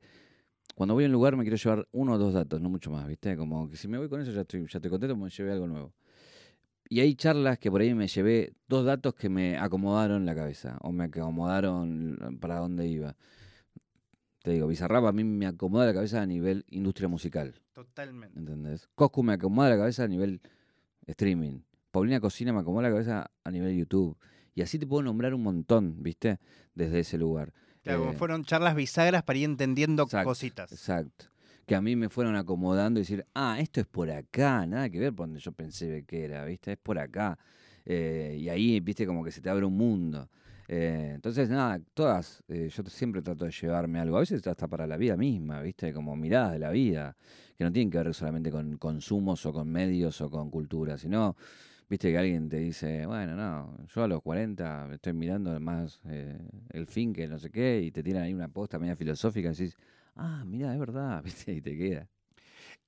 [0.77, 3.09] cuando voy a un lugar, me quiero llevar uno o dos datos, no mucho más,
[3.09, 3.37] ¿viste?
[3.37, 5.67] Como que si me voy con eso ya estoy, ya estoy contento, me llevé algo
[5.67, 5.93] nuevo.
[6.95, 10.79] Y hay charlas que por ahí me llevé dos datos que me acomodaron la cabeza,
[10.81, 13.17] o me acomodaron para dónde iba.
[14.45, 17.61] Te digo, Bizarrap a mí me acomoda la cabeza a nivel industria musical.
[17.73, 18.39] Totalmente.
[18.39, 18.89] ¿entendés?
[18.95, 20.41] Coscu me acomoda la cabeza a nivel
[21.05, 21.63] streaming.
[21.91, 24.17] Paulina Cocina me acomoda la cabeza a nivel YouTube.
[24.55, 26.39] Y así te puedo nombrar un montón, ¿viste?
[26.77, 27.53] Desde ese lugar.
[27.83, 30.71] Claro, como Eh, fueron charlas bisagras para ir entendiendo cositas.
[30.71, 31.25] Exacto.
[31.67, 35.01] Que a mí me fueron acomodando y decir, ah, esto es por acá, nada que
[35.01, 36.73] ver por donde yo pensé que era, ¿viste?
[36.73, 37.39] Es por acá.
[37.87, 39.07] Eh, y ahí, ¿viste?
[39.07, 40.29] Como que se te abre un mundo.
[40.69, 44.87] Eh, entonces, nada, todas, eh, yo siempre trato de llevarme algo, a veces hasta para
[44.87, 45.93] la vida misma, ¿viste?
[45.93, 47.17] Como miradas de la vida,
[47.57, 51.37] que no tienen que ver solamente con consumos o con medios o con cultura, sino,
[51.89, 52.11] ¿viste?
[52.11, 56.01] Que alguien te dice, bueno, no, yo a los 40 estoy mirando más
[56.71, 59.51] el fin que no sé qué, y te tiran ahí una posta media filosófica y
[59.53, 59.77] decís,
[60.17, 61.53] ah, mira, es verdad, ¿viste?
[61.53, 62.09] Y te queda.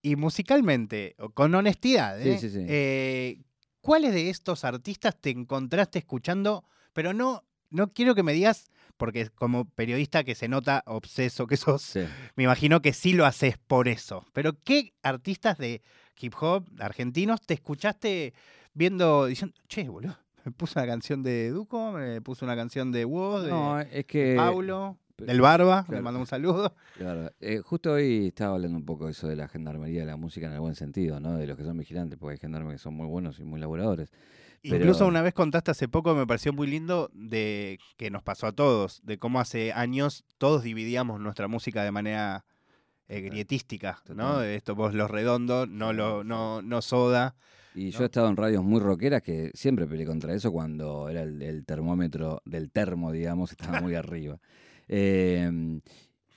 [0.03, 2.39] Y musicalmente, con honestidad, Sí, ¿eh?
[2.39, 2.65] sí, sí.
[2.69, 3.43] Eh,
[3.81, 6.65] ¿cuáles de estos artistas te encontraste escuchando?
[6.93, 11.57] Pero no, no quiero que me digas, porque como periodista que se nota obseso que
[11.57, 12.05] sos, Sí.
[12.37, 14.25] me imagino que sí lo haces por eso.
[14.33, 15.83] Pero ¿qué artistas de
[16.21, 18.33] hip hop argentinos te escuchaste
[18.75, 23.05] viendo, diciendo, che, boludo, me puso una canción de Duco, me puso una canción de
[23.05, 24.35] Woz, de No, es que...
[24.37, 26.75] Paulo, del Barba, le mando un saludo.
[26.97, 30.17] Claro, eh, justo hoy estaba hablando un poco de eso de la gendarmería de la
[30.17, 31.37] música en el buen sentido, ¿no?
[31.37, 34.11] De los que son vigilantes, porque hay gendarmes que son muy buenos y muy laboradores.
[34.63, 38.47] Pero- Incluso una vez contaste hace poco, me pareció muy lindo, de que nos pasó
[38.47, 42.45] a todos, de cómo hace años todos dividíamos nuestra música de manera
[43.09, 44.15] eh, grietística, ¿no?
[44.33, 44.43] Total.
[44.43, 47.37] De Esto vos los redondos, no, lo, no, no soda.
[47.75, 51.23] Y yo he estado en radios muy rockeras que siempre peleé contra eso cuando era
[51.23, 54.39] el, el termómetro del termo, digamos, estaba muy arriba.
[54.89, 55.81] Eh,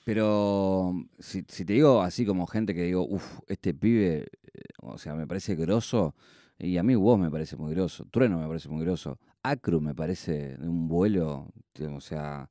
[0.09, 4.97] pero si, si te digo así como gente que digo, uff, este pibe, eh, o
[4.97, 6.15] sea, me parece grosso,
[6.57, 9.93] y a mí vos me parece muy grosso, Trueno me parece muy grosso, Acru me
[9.93, 11.53] parece un vuelo,
[11.95, 12.49] o sea,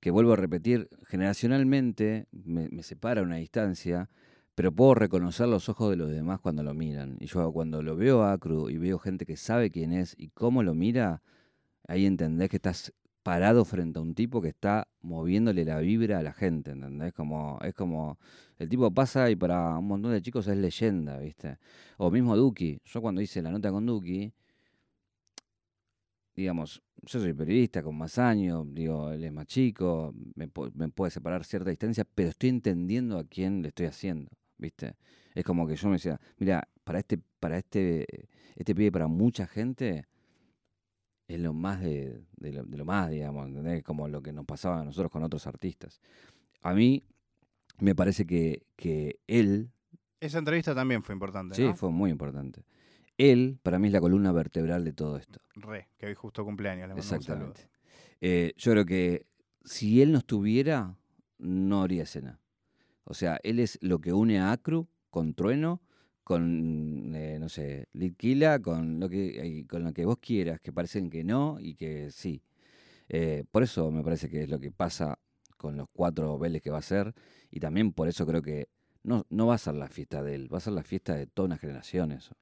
[0.00, 4.10] que vuelvo a repetir, generacionalmente me, me separa una distancia,
[4.54, 7.16] pero puedo reconocer los ojos de los demás cuando lo miran.
[7.20, 10.30] Y yo cuando lo veo a Acru y veo gente que sabe quién es y
[10.30, 11.22] cómo lo mira,
[11.86, 12.92] ahí entendés que estás
[13.28, 17.12] parado frente a un tipo que está moviéndole la vibra a la gente, ¿entendés?
[17.12, 18.18] Como, es como,
[18.58, 21.58] el tipo pasa y para un montón de chicos es leyenda, ¿viste?
[21.98, 24.32] O mismo Duki, yo cuando hice la nota con Duki,
[26.34, 31.10] digamos, yo soy periodista con más años, digo, él es más chico, me, me puede
[31.10, 34.94] separar cierta distancia, pero estoy entendiendo a quién le estoy haciendo, ¿viste?
[35.34, 38.06] Es como que yo me decía, mira, para este, para este,
[38.56, 40.06] este pibe, para mucha gente,
[41.28, 43.84] es lo más de, de lo, de lo más, digamos, ¿entendés?
[43.84, 46.00] Como lo que nos pasaba a nosotros con otros artistas.
[46.62, 47.04] A mí
[47.80, 49.70] me parece que, que él,
[50.20, 51.76] Esa entrevista también fue importante, sí, ¿no?
[51.76, 52.64] fue muy importante.
[53.18, 55.40] Él, para mí, es la columna vertebral de todo esto.
[55.54, 57.16] Re, que hoy justo cumpleaños, le mando un.
[57.16, 57.68] Exactamente.
[58.20, 59.26] Eh, yo creo que
[59.64, 60.96] si él no estuviera,
[61.38, 62.40] no haría escena.
[63.04, 65.82] O sea, él es lo que une a Acru con Trueno,
[66.28, 71.08] con, eh, no sé, Litquila, con lo que con lo que vos quieras, que parecen
[71.10, 72.42] que no y que sí.
[73.08, 75.18] Eh, por eso me parece que es lo que pasa
[75.56, 77.14] con los cuatro Vélez que va a ser.
[77.50, 78.68] Y también por eso creo que
[79.04, 81.26] no, no va a ser la fiesta de él, va a ser la fiesta de
[81.26, 82.34] toda una generación eso.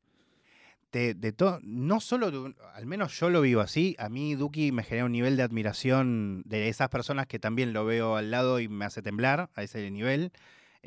[0.93, 4.83] de, de todo, no solo, al menos yo lo vivo así, a mí Duki me
[4.83, 8.69] genera un nivel de admiración de esas personas que también lo veo al lado y
[8.69, 10.33] me hace temblar a ese nivel.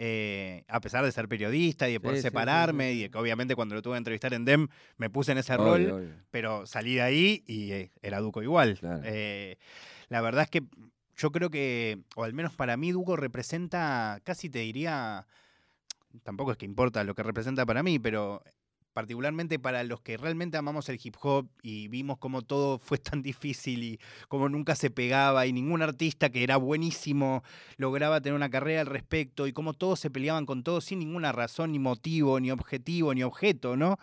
[0.01, 3.09] Eh, a pesar de ser periodista y de poder Sí, sí, sí, separarme sí, y
[3.09, 5.91] que obviamente cuando lo tuve que entrevistar en DEM me puse en ese Obvio, rol,
[5.91, 6.09] obvio.
[6.31, 8.77] pero salí de ahí y eh, era Duco igual.
[8.79, 9.01] Claro.
[9.03, 9.57] Eh,
[10.07, 10.63] la verdad es que
[11.17, 15.27] yo creo que, o al menos para mí, Duco representa, casi te diría,
[16.23, 18.41] tampoco es que importa lo que representa para mí, pero
[18.93, 23.21] particularmente para los que realmente amamos el hip hop y vimos cómo todo fue tan
[23.21, 27.43] difícil y cómo nunca se pegaba y ningún artista que era buenísimo
[27.77, 31.31] lograba tener una carrera al respecto y cómo todos se peleaban con todo sin ninguna
[31.31, 33.97] razón, ni motivo, ni objetivo, ni objeto, ¿no?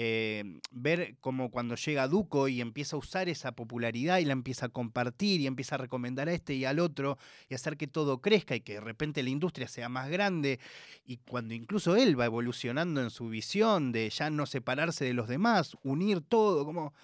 [0.00, 4.66] Eh, ver como cuando llega Duco y empieza a usar esa popularidad y la empieza
[4.66, 8.20] a compartir y empieza a recomendar a este y al otro y hacer que todo
[8.20, 10.60] crezca y que de repente la industria sea más grande
[11.04, 15.26] y cuando incluso él va evolucionando en su visión de ya no separarse de los
[15.26, 16.94] demás, unir todo, como...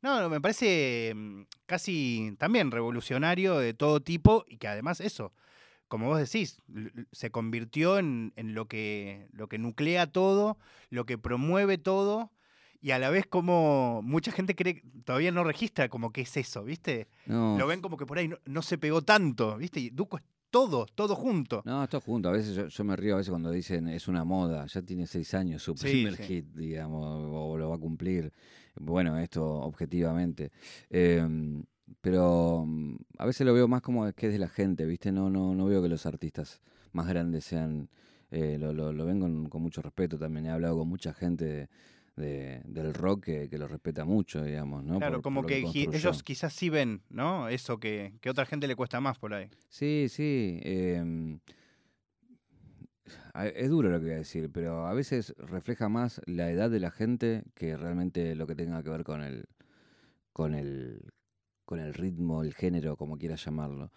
[0.00, 5.34] No, me parece mm, casi también revolucionario de todo tipo y que además eso,
[5.86, 6.62] como vos decís,
[7.12, 10.56] se convirtió en, en, lo, que, lo que nuclea todo,
[10.88, 12.30] lo que promueve todo
[12.80, 16.62] y a la vez como mucha gente cree, todavía no registra como que es eso,
[16.62, 17.08] ¿viste?
[17.26, 19.80] Lo ven como que por ahí no, se pegó tanto, ¿viste?
[19.80, 21.62] Y Duco es todo, todo junto.
[21.64, 22.28] No, todo junto.
[22.28, 25.34] A veces yo, me río a veces cuando dicen es una moda, ya tiene seis
[25.34, 28.32] años su primer hit, digamos, o lo va a cumplir.
[28.76, 30.52] Bueno, esto objetivamente.
[30.88, 31.64] Em,
[32.00, 35.10] pero mm, a veces lo veo más como que es de la gente, ¿viste?
[35.10, 36.60] No, no, no veo que los artistas
[36.92, 37.88] más grandes sean...
[38.30, 40.44] Eh, lo, lo, ven con, con, mucho respeto también.
[40.44, 41.68] He hablado con mucha gente de,
[42.18, 44.98] del rock que, lo respeta mucho, digamos, ¿no?
[44.98, 47.48] Claro, como que, ellos quizás sí ven, ¿no?
[47.48, 49.48] Eso que, que a otra gente le cuesta más por ahí.
[49.68, 50.60] Sí, sí.
[50.62, 51.40] Em,
[53.54, 56.80] es duro lo que voy a decir, pero a veces refleja más la edad de
[56.80, 59.46] la gente que realmente lo que tenga que ver con el,
[60.32, 61.12] con el,
[61.64, 63.92] con el ritmo, el género, como quieras llamarlo.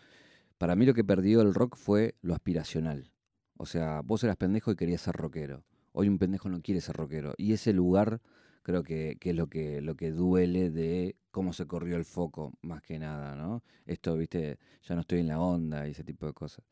[0.58, 3.12] Para mí lo que perdió el rock fue lo aspiracional.
[3.58, 5.64] O sea, vos eras pendejo y querías ser rockero.
[5.94, 7.34] Hoy un pendejo no quiere ser rockero.
[7.38, 8.22] Y ese lugar
[8.64, 12.82] creo que, es lo que, lo que duele de cómo se corrió el foco, más
[12.82, 13.64] que nada, ¿no?
[13.86, 16.66] Esto, viste, ya no estoy en la onda y ese tipo de cosas.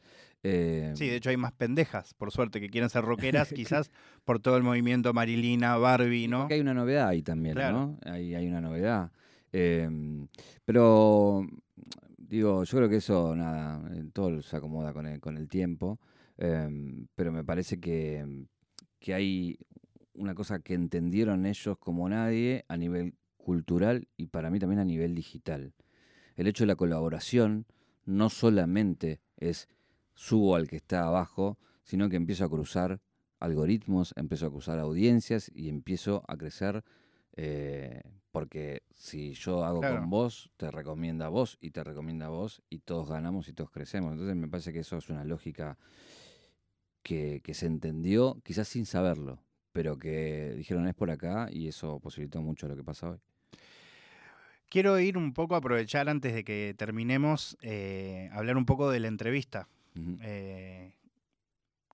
[0.44, 3.92] Eh, sí, de hecho hay más pendejas, por suerte, que quieren ser rockeras, quizás
[4.24, 6.42] por todo el movimiento Marilina, Barbie, ¿no?
[6.42, 7.98] Porque hay una novedad ahí también, ¿no?
[8.06, 9.12] Hay, hay una novedad.
[9.52, 10.28] Em,
[10.66, 11.46] pero,
[12.18, 13.82] digo, yo creo que eso, nada,
[14.14, 16.00] todo se acomoda con el, con el tiempo,
[16.38, 18.46] em, pero me parece que
[19.00, 19.60] que hay
[20.14, 24.86] una cosa que entendieron ellos como nadie a nivel cultural y para mí también a
[24.86, 25.74] nivel digital.
[26.36, 27.66] El hecho de la colaboración
[28.06, 29.68] no solamente es
[30.14, 33.00] subo al que está abajo, sino que empiezo a cruzar
[33.40, 36.84] algoritmos, empiezo a cruzar audiencias y empiezo a crecer
[37.36, 42.30] eh, porque si yo hago con vos, te recomienda a vos y te recomienda a
[42.30, 44.12] vos y todos ganamos y todos crecemos.
[44.12, 45.78] Entonces me parece que eso es una lógica
[47.04, 52.42] que, se entendió, quizás sin saberlo, pero que dijeron es por acá y eso posibilitó
[52.42, 53.18] mucho lo que pasa hoy.
[54.70, 59.08] Quiero ir un poco, aprovechar antes de que terminemos, eh, hablar un poco de la
[59.08, 59.68] entrevista.
[60.22, 60.94] Eh,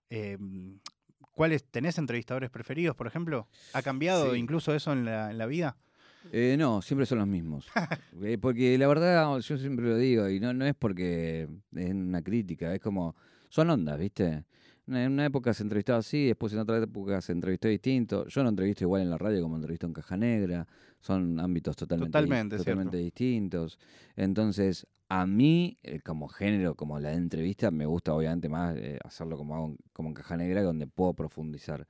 [0.09, 0.79] em,
[1.31, 3.47] ¿Cuáles tenés entrevistadores preferidos, por ejemplo?
[3.73, 5.77] ¿Ha cambiado incluso eso en la, vida?
[6.31, 7.67] Eh, no, siempre son los mismos.
[8.41, 12.73] porque la verdad, yo siempre lo digo, y no, no es porque es una crítica,
[12.73, 13.15] es como,
[13.49, 14.43] son ondas, ¿viste?
[14.88, 18.28] En una época se entrevistaba así, después en otra época se entrevistó distinto.
[18.28, 20.67] Yo no entrevisto igual en la radio como entrevisto en Caja Negra.
[21.00, 23.80] Son ámbitos totalmente, totalmente, distintos.
[24.15, 29.38] Entonces, a mí, eh, como género, como la entrevista, me gusta obviamente más eh, hacerlo
[29.38, 31.88] como, hago, como en Caja Negra, donde puedo profundizar.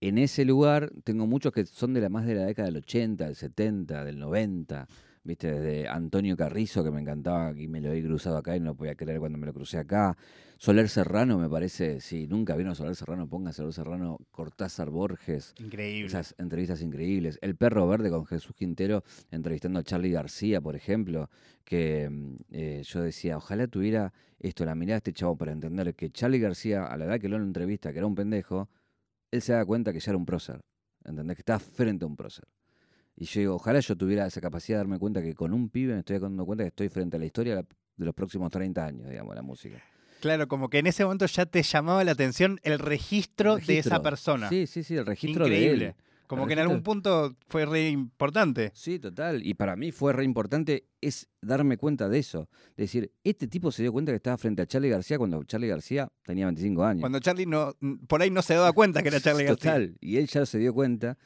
[0.00, 3.24] En ese lugar tengo muchos que son de la más de la década del 80,
[3.24, 4.86] del 70, del 90
[5.28, 8.66] viste, desde Antonio Carrizo, que me encantaba y me lo he cruzado acá y no
[8.66, 10.16] lo podía creer cuando me lo crucé acá.
[10.56, 15.54] Soler Serrano me parece, si nunca vino Soler Serrano, ponga Soler Serrano, Cortázar Borges.
[15.58, 16.06] Increíble.
[16.06, 17.38] Esas entrevistas increíbles.
[17.42, 21.28] El Perro Verde con Jesús Quintero entrevistando a Charlie García, por ejemplo,
[21.64, 25.94] que mm, eh, yo decía, ojalá tuviera esto, la mirada de este chavo para entender
[25.94, 28.68] que Charlie García, a la edad que lo entrevista, que era un pendejo,
[29.30, 30.60] él se da cuenta que ya era un prócer.
[31.04, 31.36] ¿Entendés?
[31.36, 32.46] Que estaba frente a un prócer.
[33.20, 35.94] Y yo digo, ojalá yo tuviera esa capacidad de darme cuenta que con un pibe
[35.94, 37.64] me estoy dando cuenta que estoy frente a la historia de
[37.96, 39.82] los próximos 30 años, digamos, la música.
[40.20, 44.02] Claro, como que en ese momento ya te llamaba la atención el registro, de esa
[44.02, 44.48] persona.
[44.48, 45.94] Sí, sí, sí, el registro de él.
[46.28, 48.70] Como que en algún punto fue re importante.
[48.74, 49.44] Sí, total.
[49.44, 52.50] Y para mí fue re importante es darme cuenta de eso.
[52.76, 55.68] De decir, este tipo se dio cuenta que estaba frente a Charlie García cuando Charlie
[55.68, 57.00] García tenía 25 años.
[57.00, 57.72] Cuando Charlie no,
[58.06, 59.72] por ahí no se daba cuenta que era Charlie García.
[59.72, 59.96] Total.
[60.00, 61.16] Y él ya se dio cuenta.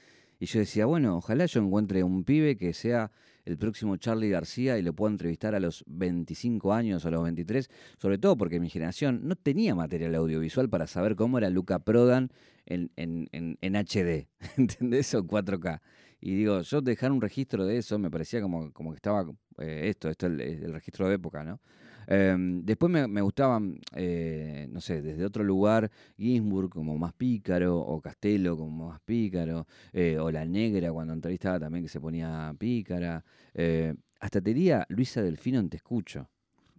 [0.42, 3.12] Y yo decía, bueno, ojalá yo encuentre un pibe que sea
[3.44, 7.22] el próximo Charlie García y lo pueda entrevistar a los 25 años o a los
[7.22, 11.78] 23, sobre todo porque mi generación no tenía material audiovisual para saber cómo era Luca
[11.78, 12.33] Prodan
[12.66, 14.26] en, en, en, HD,
[14.57, 15.14] ¿entendés?
[15.14, 15.81] O 4K.
[16.20, 19.24] Y digo, yo dejar un registro de eso me parecía como, como que estaba
[19.59, 21.61] eh, esto, esto es el, registro de época, ¿no?
[22.06, 28.00] Em, después me, gustaban, eh, no sé, desde otro lugar, Ginsburg como más pícaro, o
[28.00, 33.24] Castelo como más pícaro, eh, o La Negra cuando entrevistaba también que se ponía pícara.
[33.54, 36.28] Eh, hasta te diría Luisa Delfino en Te Escucho.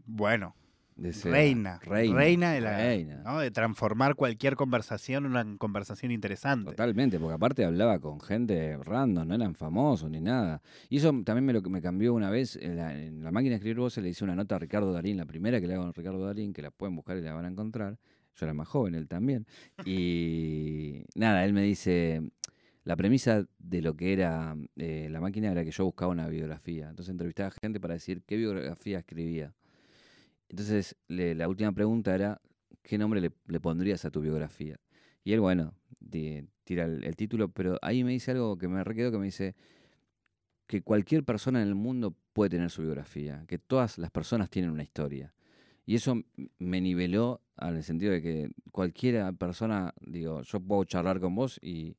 [0.06, 0.56] Bueno,
[0.96, 3.22] de ser reina, reina, de la reina.
[3.24, 3.40] ¿no?
[3.40, 6.72] de transformar cualquier conversación en una conversación interesante.
[6.72, 10.62] Totalmente, porque aparte hablaba con gente random, no eran famosos ni nada.
[10.90, 13.56] Y eso también me lo me cambió una vez en la, en la máquina de
[13.56, 15.92] escribir voces, le hice una nota a Ricardo Darín, la primera que le hago a
[15.92, 17.98] Ricardo Darín, que la pueden buscar y la van a encontrar.
[18.36, 19.46] Yo era más joven, él también.
[19.86, 22.22] Y nada, él me dice,
[22.84, 26.90] la premisa de lo que era eh, la máquina era que yo buscaba una biografía.
[26.90, 29.54] Entonces entrevistaba a gente para decir qué biografía escribía.
[30.50, 32.42] Entonces la última pregunta era,
[32.82, 34.80] ¿qué nombre le, pondrías a tu biografía?
[35.24, 35.74] Y él, bueno,
[36.64, 39.56] tira el, título, pero ahí me dice algo que me requedó, que me dice
[40.68, 44.72] que cualquier persona en el mundo puede tener su biografía, que todas las personas tienen
[44.72, 45.34] una historia.
[45.86, 46.22] Y eso
[46.60, 51.60] me niveló en el sentido de que cualquier persona, digo, yo puedo charlar con vos
[51.62, 51.98] y,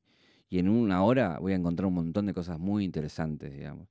[0.49, 3.89] y en una hora voy a encontrar un montón de cosas muy interesantes, digamos.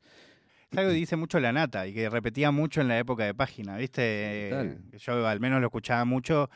[0.75, 3.35] Es algo que dice mucho la nata y que repetía mucho en la época de
[3.35, 4.49] página, ¿viste?
[4.51, 4.79] Total.
[4.99, 6.51] Yo al menos lo escuchaba mucho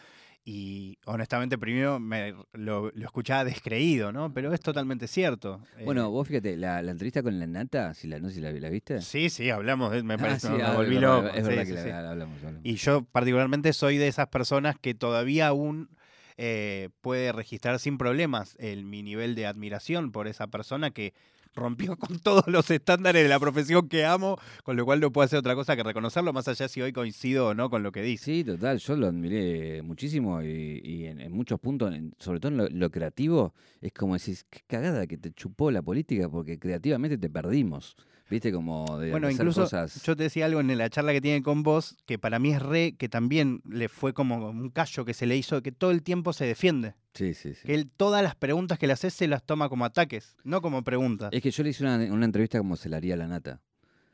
[0.45, 4.33] y honestamente primero me lo, lo escuchaba descreído, ¿no?
[4.33, 5.61] Pero es totalmente cierto.
[5.85, 8.41] Bueno, Eh, vos fíjate, la, la entrevista con la nata, si la, no sé si
[8.41, 9.03] la, la viste.
[9.03, 11.29] sí, sí, hablamos, me Ah, parece, sí, me ah, volví es verdad, loco.
[11.29, 11.89] Es sí, verdad sí, que sí.
[11.89, 12.61] la hablamos, hablamos.
[12.65, 15.91] Y yo particularmente soy de esas personas que todavía aún
[16.39, 21.13] eh, puede registrar sin problemas el, mi nivel de admiración por esa persona que
[21.59, 25.25] rompió con todos los estándares de la profesión que amo, con lo cual no puedo
[25.25, 28.03] hacer otra cosa que reconocerlo, más allá si hoy coincido o no con lo que
[28.03, 28.25] dice.
[28.25, 32.91] Sí, total, yo lo admiré muchísimo y, en, muchos puntos, sobre todo en lo, lo
[32.91, 37.97] creativo, es como decís, qué cagada que te chupó la política porque creativamente te perdimos.
[38.31, 40.03] Viste, como de, Bueno, hacer incluso cosas.
[40.03, 42.61] yo te decía algo en la charla que tiene con vos, que para mí es
[42.61, 46.03] re, que también le fue como un callo que se le hizo, que todo el
[46.03, 46.95] tiempo se defiende.
[47.15, 47.67] Sí, sí, sí.
[47.67, 50.85] Que él todas las preguntas que le haces se las toma como ataques, no como
[50.85, 51.31] preguntas.
[51.33, 53.61] Es que yo le hice una, una entrevista como se la haría a la nata.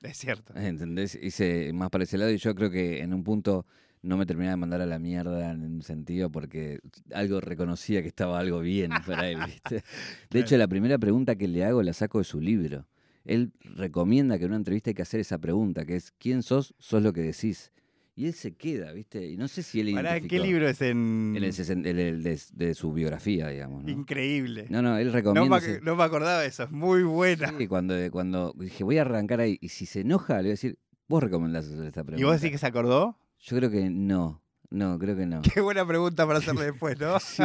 [0.02, 0.54] Es cierto.
[0.56, 1.18] ¿Entendés?
[1.20, 3.66] Hice más para ese lado y yo creo que en un punto
[4.02, 6.78] no me terminaba de mandar a la mierda en un sentido porque
[7.12, 9.82] algo reconocía que estaba algo bien para él, ¿viste?
[10.30, 12.86] De hecho, la primera pregunta que le hago la saco de su libro.
[13.24, 16.74] Él recomienda que en una entrevista hay que hacer esa pregunta, que es ¿quién sos?
[16.78, 17.72] Sos lo que decís.
[18.16, 19.26] Y él se queda, ¿viste?
[19.28, 21.32] Y no sé si él Pará, ¿en qué libro es en...?
[21.36, 23.82] En el, sesen- en el de, de su biografía, digamos.
[23.82, 23.90] ¿no?
[23.90, 24.66] Increíble.
[24.68, 25.48] No, no, él No, recomienda...
[25.50, 27.52] me, ese- ac- no me acordaba de eso, es muy buena.
[27.58, 30.50] Sí, cuando, cuando dije, voy a arrancar ahí, y si se enoja, le voy a
[30.52, 32.20] decir, vos recomendás hacer esta pregunta.
[32.20, 33.18] ¿Y vos decís que se acordó?
[33.40, 35.42] Yo creo que no, no, creo que no.
[35.52, 37.18] Qué buena pregunta para hacerle después, ¿no?
[37.18, 37.42] Sí,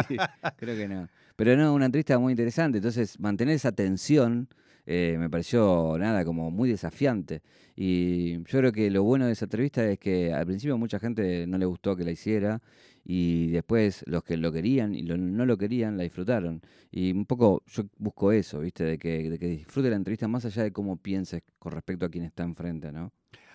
[0.57, 1.09] creo que no.
[1.35, 4.49] Pero no, una entrevista muy interesante, entonces mantener esa tensión
[4.89, 7.41] eh, me pareció, nada, como muy desafiante.
[7.75, 11.45] Y yo creo que lo bueno de esa entrevista es que al principio mucha gente
[11.47, 12.61] no le gustó que la hiciera
[13.05, 16.61] y después los que lo querían y lo- no lo querían la disfrutaron.
[16.91, 18.83] Y un poco yo busco eso, ¿viste?
[18.83, 22.09] De que, de que disfrute la entrevista más allá de cómo pienses con respecto a
[22.09, 23.11] quien está enfrente, ¿no?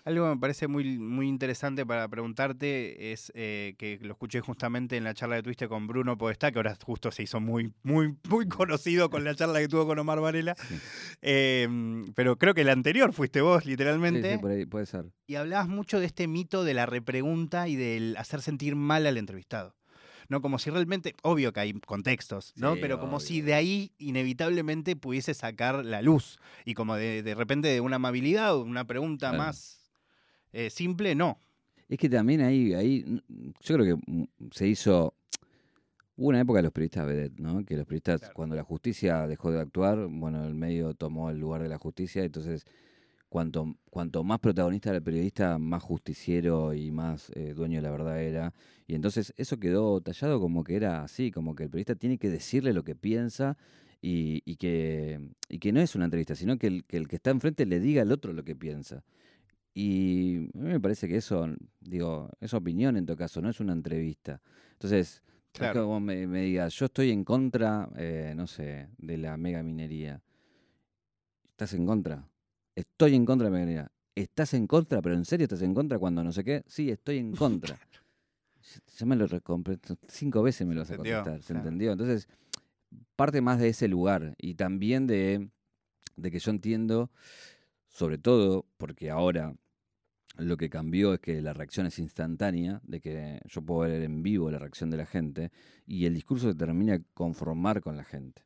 [0.07, 4.99] Algo que me parece muy, muy interesante para preguntarte es eh, que lo escuché justamente
[4.99, 8.15] en la charla que tuviste con Bruno Podestá, que ahora justo se hizo muy, muy,
[8.29, 10.55] muy conocido con la charla que tuvo con Omar Varela.
[10.57, 10.75] Sí.
[11.23, 14.33] Eh, pero creo que el anterior fuiste vos, Sí, literalmente.
[14.33, 15.07] sí, por ahí puede ser.
[15.27, 19.17] Y hablabas mucho de este mito de la repregunta y del hacer sentir mal al
[19.17, 19.75] entrevistado.
[20.31, 20.41] ¿no?
[20.41, 22.75] Como si realmente, obvio que hay contextos, ¿no?
[22.75, 23.27] Sí, Pero como obvio.
[23.27, 26.39] si de ahí inevitablemente pudiese sacar la luz.
[26.65, 29.45] Y como de, de repente de una amabilidad o una pregunta Claro.
[29.45, 29.84] más
[30.55, 31.39] eh, simple, no.
[31.89, 35.15] Es que también ahí, ahí, mm, yo creo que mm, se hizo.
[36.17, 37.65] Hubo una época de los periodistas vedette, ¿no?
[37.65, 38.35] Que los periodistas, Claro.
[38.35, 42.23] cuando la justicia dejó de actuar, bueno, el medio tomó el lugar de la justicia,
[42.25, 42.65] entonces
[43.29, 47.91] cuanto, cuanto más protagonista era el periodista, más justiciero y más eh, dueño de la
[47.91, 48.55] verdad era.
[48.87, 52.31] Y entonces eso quedó tallado como que era así, como que el periodista tiene que
[52.31, 53.57] decirle lo que piensa
[54.01, 57.17] y, y que, y que no es una entrevista, sino que el, que el que
[57.17, 59.03] está enfrente le diga al otro lo que piensa.
[59.75, 61.49] Y a mí me parece que eso,
[61.81, 64.41] digo, es opinión en todo caso, no es una entrevista.
[64.73, 65.87] Entonces, es que Claro.
[65.89, 70.23] vos me, me digas, yo estoy en contra, eh, no sé, de la mega minería.
[71.51, 72.29] ¿Estás en contra?
[72.75, 73.93] Estoy en contra de la mega minería.
[74.15, 75.03] ¿Estás en contra?
[75.03, 76.63] ¿Pero en serio estás en contra cuando no sé qué?
[76.67, 77.77] Sí, estoy en contra.
[78.97, 81.67] Ya- me lo recompré, cinco veces me lo vas a contestar, ¿se claro.
[81.67, 81.93] entendió?
[81.93, 82.29] Entonces,
[83.17, 85.51] parte más de ese lugar y también de,
[86.17, 87.11] de que yo entiendo,
[87.89, 89.55] sobre todo porque ahora
[90.37, 94.23] lo que cambió es que la reacción es instantánea, de que yo puedo ver en
[94.23, 95.53] vivo la reacción de la gente
[95.87, 98.43] y el discurso se termina conformar con la gente.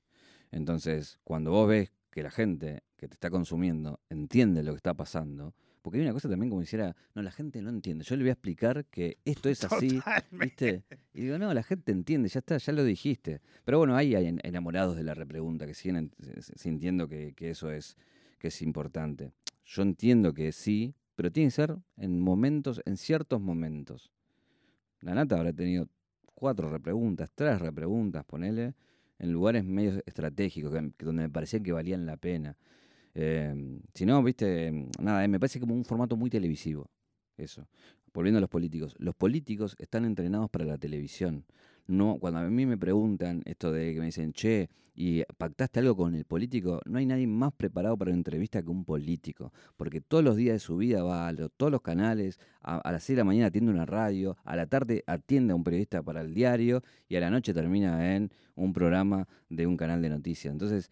[0.51, 4.95] Entonces, cuando vos ves que la gente que te está consumiendo entiende lo que está
[4.95, 8.05] pasando, Porque hay una cosa también como hiciera, no, la gente no entiende.
[8.05, 10.01] Yo le voy a explicar que esto es así,
[10.33, 10.85] ¿viste?
[11.15, 13.41] Y digo, no, la gente entiende, ya está, ya lo dijiste.
[13.65, 16.11] Pero bueno, hay, hay enamorados de la repregunta que siguen
[16.57, 17.97] sintiendo que, que eso es,
[18.39, 19.33] que es importante.
[19.65, 24.13] Yo entiendo que sí, pero tiene que ser en momentos, en ciertos momentos.
[25.01, 25.89] La nata habrá tenido
[26.33, 28.77] cuatro repreguntas, tres repreguntas, ponele,
[29.19, 32.57] en lugares medios estratégicos, donde me parecían que valían la pena.
[33.17, 36.89] Eh, si no, viste, nada, me parece como un formato muy televisivo.
[37.37, 37.67] Eso.
[38.15, 38.95] Volviendo a los políticos.
[39.01, 41.45] Los políticos están entrenados para la televisión
[41.89, 45.97] no, cuando a mí me preguntan esto de que me dicen, che, y pactaste algo
[45.97, 50.01] con el político, no hay nadie más preparado para una entrevista que un político, porque
[50.01, 53.17] todos los días de su vida va a todos los canales, a, a las 6
[53.17, 56.35] de la mañana atiende una radio, a la tarde atiende a un periodista para el
[56.35, 60.53] diario y a la noche termina en un programa de un canal de noticias.
[60.53, 60.91] Entonces,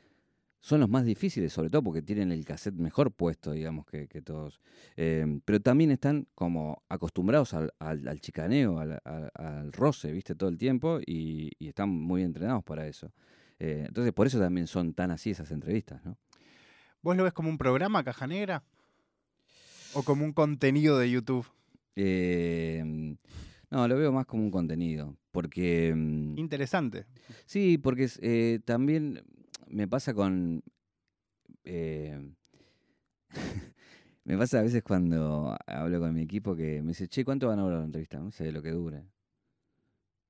[0.67, 4.61] son los más difíciles, sobre todo porque tienen el cassette mejor puesto, digamos, que, todos.
[4.97, 7.71] Em, pero también están como acostumbrados al,
[8.21, 10.35] chicaneo, al, roce, ¿viste?
[10.35, 13.13] Todo el tiempo y, están muy entrenados para eso.
[13.61, 16.19] Eh, entonces, por eso también son tan así esas entrevistas, ¿no?
[17.01, 18.65] ¿Vos lo ves como un programa, Caja Negra?
[19.93, 21.47] ¿O como un contenido de YouTube?
[21.95, 23.17] Em,
[23.71, 25.91] no, lo veo más como un contenido, porque...
[25.91, 27.07] Em, Interesante.
[27.45, 29.23] Sí, porque eh, también
[29.67, 30.63] me pasa con...
[31.65, 32.19] Eh,
[34.25, 37.59] me pasa a veces cuando hablo con mi equipo que me dice, che, ¿cuánto van
[37.59, 38.19] a durar la entrevista?
[38.19, 39.05] No sé, lo que dure.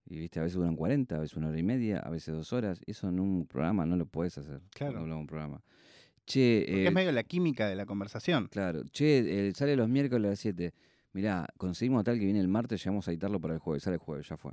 [0.08, 2.52] Y viste, a veces duran 40, a veces una hora y media, a veces dos
[2.52, 2.80] horas.
[2.86, 4.60] Eso en un programa no lo puedes hacer.
[4.70, 5.04] Claro.
[5.04, 5.62] No un programa.
[6.26, 8.48] Che, Porque es eh, medio la química de la conversación.
[8.48, 8.84] Claro.
[8.90, 10.72] Che, eh, sale los miércoles a las 7.
[11.12, 13.82] Mirá, conseguimos tal que viene el martes, llegamos a editarlo para el jueves.
[13.82, 14.52] Sale el jueves, ya fue.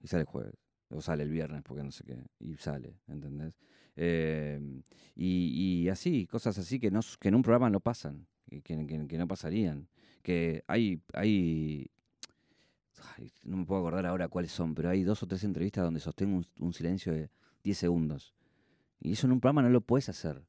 [0.00, 0.54] Y sale el jueves.
[0.88, 2.16] O sale el viernes, porque no sé qué.
[2.38, 3.54] Y sale, ¿entendés?
[3.96, 4.82] Em,
[5.16, 9.28] y, así, cosas así que, no, que en un programa no pasan, que, que, no
[9.28, 9.88] pasarían.
[10.22, 11.90] Que hay, hay
[13.44, 16.42] no me puedo acordar ahora cuáles son, pero hay dos o tres entrevistas donde sostengo
[16.58, 17.30] un, silencio de
[17.62, 18.34] 10 segundos.
[19.00, 20.42] Y eso en un programa no lo puedes hacer.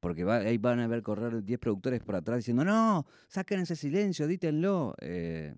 [0.00, 4.26] Porque ahí van a ver correr 10 productores por atrás diciendo, no, saquen ese silencio,
[4.26, 4.94] dítenlo.
[5.00, 5.54] Eh,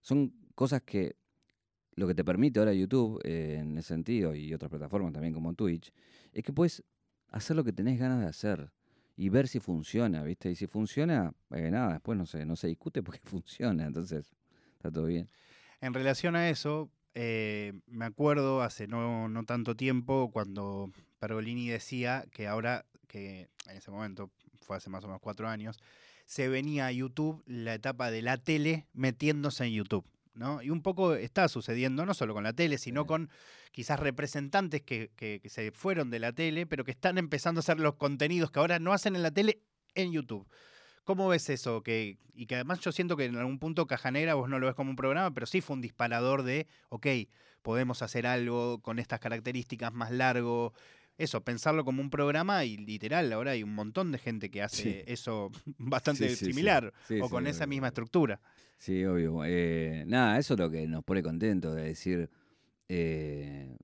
[0.00, 1.16] son cosas que
[1.94, 5.54] lo que te permite ahora YouTube, eh, en ese sentido, y otras plataformas también como
[5.54, 5.92] Twitch,
[6.32, 6.82] es que puedes
[7.28, 8.70] hacer lo que tenés ganas de hacer
[9.16, 10.50] y ver si funciona, ¿viste?
[10.50, 14.34] Y si funciona, eh, nada, después no se, no se discute porque funciona, entonces
[14.76, 15.28] está todo bien.
[15.80, 22.24] En relación a eso, eh, me acuerdo hace no, no tanto tiempo cuando Pergolini decía
[22.32, 24.30] que ahora, que en ese momento
[24.60, 25.78] fue hace más o menos cuatro años,
[26.24, 30.06] se venía a YouTube la etapa de la tele metiéndose en YouTube.
[30.34, 30.62] ¿No?
[30.62, 33.30] Y un poco está sucediendo, no solo con la tele, sino con
[33.70, 35.10] quizás representantes que,
[35.44, 38.78] se fueron de la tele, pero que están empezando a hacer los contenidos que ahora
[38.78, 39.62] no hacen en la tele
[39.94, 40.46] en YouTube.
[41.04, 41.82] ¿Cómo ves eso?
[41.82, 44.76] Que, y que además yo siento que en algún punto Cajanera vos no lo ves
[44.76, 47.06] como un programa, pero sí fue un disparador de, ok,
[47.62, 50.74] podemos hacer algo con estas características más largo.
[51.18, 55.04] Eso, pensarlo como un programa y literal, ahora hay un montón de gente que hace
[55.06, 58.40] eso bastante similar o con esa misma estructura.
[58.78, 59.44] Sí, obvio.
[59.44, 62.28] Eh, nada, eso es lo que nos pone contentos, de decir
[62.88, 63.76] eh,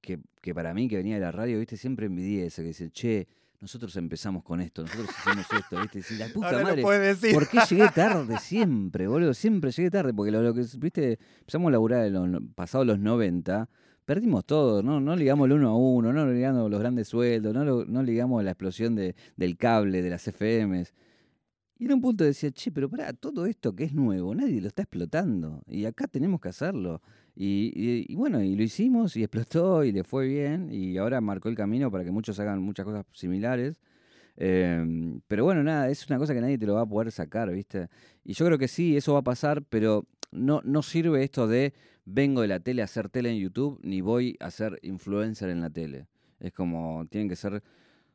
[0.00, 3.28] que, para mí que venía de la radio, viste, siempre envidié eso, que dice, che,
[3.60, 6.14] nosotros empezamos con esto, nosotros hicimos esto, ¿viste?
[6.16, 6.82] la puta madre,
[7.32, 9.32] ¿por qué llegué tarde siempre, boludo?
[9.34, 11.18] Siempre llegué tarde, porque lo, que, ¿viste?
[11.38, 13.70] Empezamos a laburar en los, pasados los 90,
[14.12, 15.00] perdimos todo, ¿no?
[15.00, 18.50] No ligamos el uno a uno, no ligamos los grandes sueldos, no, no ligamos la
[18.50, 20.92] explosión de, del cable, de las FMs.
[21.78, 24.68] Y en un punto decía, che, pero para todo esto que es nuevo, nadie lo
[24.68, 25.62] está explotando.
[25.66, 27.00] Y acá tenemos que hacerlo.
[27.34, 30.68] Y, bueno, y lo hicimos y explotó y le fue bien.
[30.70, 33.80] Y ahora marcó el camino para que muchos hagan muchas cosas similares.
[34.36, 37.50] Em, pero bueno, nada, es una cosa que nadie te lo va a poder sacar,
[37.50, 37.88] ¿viste?
[38.24, 41.72] Y yo creo que sí, eso va a pasar, pero no, no sirve esto de
[42.04, 45.60] vengo de la tele a hacer tele en YouTube, ni voy a ser influencer en
[45.60, 46.06] la tele.
[46.40, 47.62] Es como, tienen que ser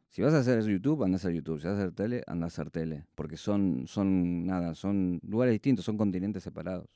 [0.10, 1.60] si vas a hacer YouTube, anda a hacer YouTube.
[1.60, 3.06] Si vas a hacer tele, anda a hacer tele.
[3.16, 6.88] Porque son, son nada, son lugares distintos, son continentes separados.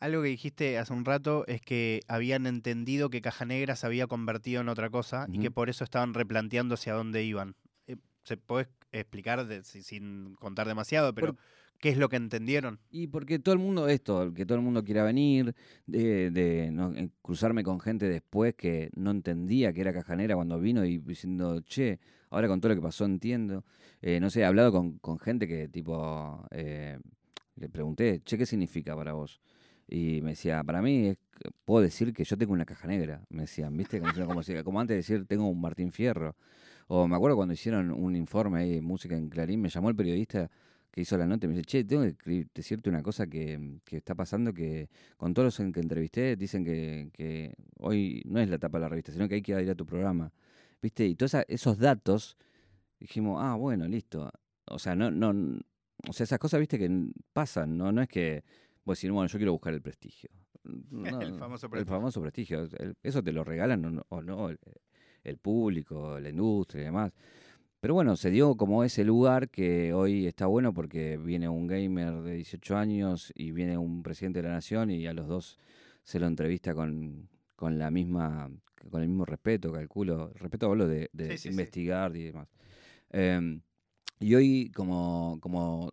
[0.00, 4.06] Algo que dijiste hace un rato es que habían entendido que Caja Negra se había
[4.06, 7.54] convertido en otra cosa y que por eso estaban replanteando hacia dónde iban.
[7.86, 11.14] Eh, ¿Se puede explicar sin contar demasiado?
[11.14, 11.36] Pero
[11.78, 12.78] ¿Qué es lo que entendieron?
[12.90, 15.54] Y porque todo el mundo, esto, que todo el mundo quiera venir,
[15.86, 20.98] de, eh, cruzarme con gente después que no entendía que era cajanera cuando vino y
[20.98, 22.00] diciendo, che,
[22.30, 23.64] ahora con todo lo que pasó entiendo.
[24.00, 26.98] Eh, no sé, he hablado con, gente que tipo, eh,
[27.56, 29.40] le pregunté, che, ¿qué significa para vos?
[29.88, 31.14] Y me decía, para mí
[31.64, 33.22] puedo decir que yo tengo una caja negra.
[33.28, 34.00] Me decían, ¿viste?
[34.00, 36.36] Como, como antes de decir, tengo un Martín Fierro.
[36.86, 39.96] O me acuerdo cuando hicieron un informe ahí de música en Clarín, me llamó el
[39.96, 40.50] periodista
[40.94, 43.96] que hizo la nota y me dice, che, tengo que decirte una cosa que, que
[43.96, 48.58] está pasando, que con todos los que entrevisté dicen que, que hoy no es la
[48.58, 50.32] tapa de la revista, sino que hay que ir a tu programa.
[50.80, 51.04] ¿Viste?
[51.04, 52.36] Y todos esos datos,
[53.00, 54.30] dijimos, ah, bueno, listo.
[54.66, 55.58] O sea, no, no,
[56.08, 56.88] o sea, esas cosas, viste, que
[57.32, 57.90] pasan, ¿no?
[57.90, 58.44] No es que
[58.84, 60.30] vos decís, bueno, yo quiero buscar el prestigio.
[60.90, 61.96] No, El famoso El prestigio.
[61.96, 62.68] famoso prestigio.
[62.78, 64.58] El- eso te lo regalan o no, o no, el,
[65.24, 67.12] el público, la industria y demás.
[67.84, 72.22] Pero bueno, se dio como ese lugar que hoy está bueno porque viene un gamer
[72.22, 75.58] de 18 años y viene un presidente de la nación y a los dos
[76.02, 78.50] se lo entrevista con, con la misma,
[78.90, 80.32] con el mismo respeto, calculo.
[80.36, 81.48] Respeto hablo de, de Sí, sí, sí.
[81.50, 82.48] investigar y demás.
[83.10, 83.60] Em,
[84.18, 85.92] y hoy como, como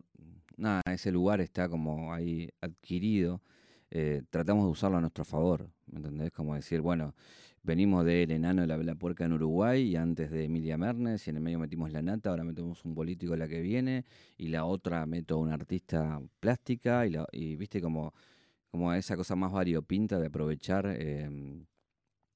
[0.56, 3.42] nada, ese lugar está como ahí adquirido,
[3.90, 6.32] eh, tratamos de usarlo a nuestro favor, ¿me entendés?
[6.32, 7.14] Como decir, bueno,
[7.62, 11.30] venimos del enano de la vela puerca en Uruguay y antes de Emilia Mernes y
[11.30, 14.04] en el medio metimos la nata, ahora metemos un político la que viene
[14.36, 18.12] y la otra meto una artista plástica y, la, y viste como,
[18.70, 21.66] como esa cosa más variopinta de aprovechar em,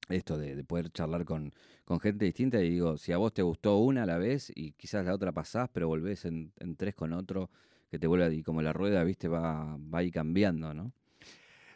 [0.09, 1.53] esto de, de poder charlar con,
[1.85, 4.71] con gente distinta y digo, si a vos te gustó una a la vez y
[4.73, 7.49] quizás la otra pasás, pero volvés en, en tres con otro,
[7.89, 10.93] que te vuelve a- y como la rueda, viste, va, va ahí cambiando, ¿no?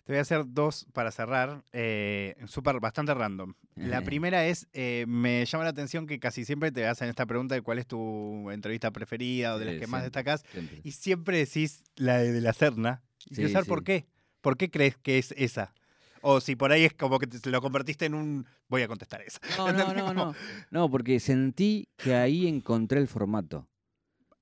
[0.03, 3.53] Te voy a hacer dos para cerrar, eh, súper, bastante random.
[3.75, 7.55] La primera es, eh, me llama la atención que casi siempre te hacen esta pregunta
[7.55, 10.03] de cuál es tu entrevista preferida o de las que más
[10.51, 10.81] siempre.
[10.83, 13.03] y siempre decís la de, de la Serna.
[13.29, 14.07] Y quiero saber por qué.
[14.41, 15.73] ¿Por qué crees que es esa?
[16.21, 18.45] O si por ahí es como que te, lo convertiste en un...
[18.67, 19.39] Voy a contestar esa.
[19.57, 20.35] No, no, no, no.
[20.69, 23.67] No, porque sentí que ahí encontré el formato.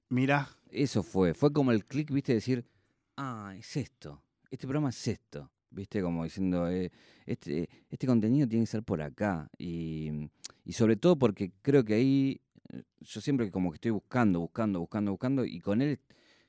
[0.09, 1.33] Mira, Eso fue.
[1.33, 2.65] Fue como el clic, viste, decir,
[3.17, 4.21] ah, es esto.
[4.51, 5.49] Este programa es esto.
[5.71, 6.91] Viste, como diciendo, eh,
[7.25, 9.49] este, este contenido tiene que ser por acá.
[9.57, 10.29] Y,
[10.65, 12.41] y sobre todo porque creo que ahí,
[12.73, 15.99] eh, yo siempre como que estoy buscando, buscando, buscando, buscando, y con él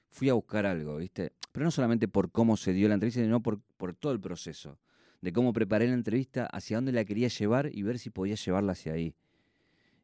[0.08, 1.32] fui a buscar algo, ¿viste?
[1.52, 4.78] Pero no solamente por cómo se dio la entrevista, sino por, por todo el proceso.
[5.20, 8.72] De cómo preparé la entrevista, hacia dónde la quería llevar y ver si podía llevarla
[8.72, 9.14] hacia ahí.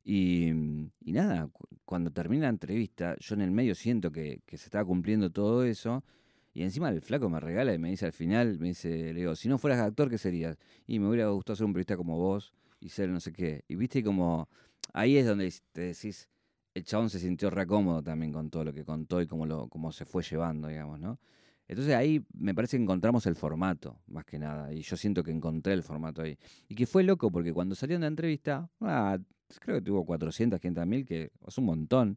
[0.05, 0.51] Y,
[1.01, 4.66] y nada, cu- cuando termina la entrevista, yo en el medio siento que, que se
[4.66, 6.05] estaba cumpliendo todo eso.
[6.57, 9.36] Y encima el flaco me regala y me dice al final, me dice, le digo,
[9.36, 10.57] si no fueras actor, ¿qué serías?
[10.86, 13.62] Y me hubiera gustado ser un periodista como vos y ser no sé qué.
[13.68, 14.48] Y viste como,
[14.94, 16.30] ahí es donde te decís,
[16.72, 19.68] el chabón se sintió re cómodo también con todo lo que contó y cómo, lo,
[19.68, 21.20] cómo se fue llevando, digamos, ¿no?
[21.68, 24.72] Entonces ahí me parece que encontramos el formato, más que nada.
[24.72, 26.38] Y yo siento que encontré el formato ahí.
[26.70, 29.18] Y que fue loco porque cuando salió en la entrevista, ah,
[29.61, 32.16] creo que tuvo 400, 500 mil, que es un montón.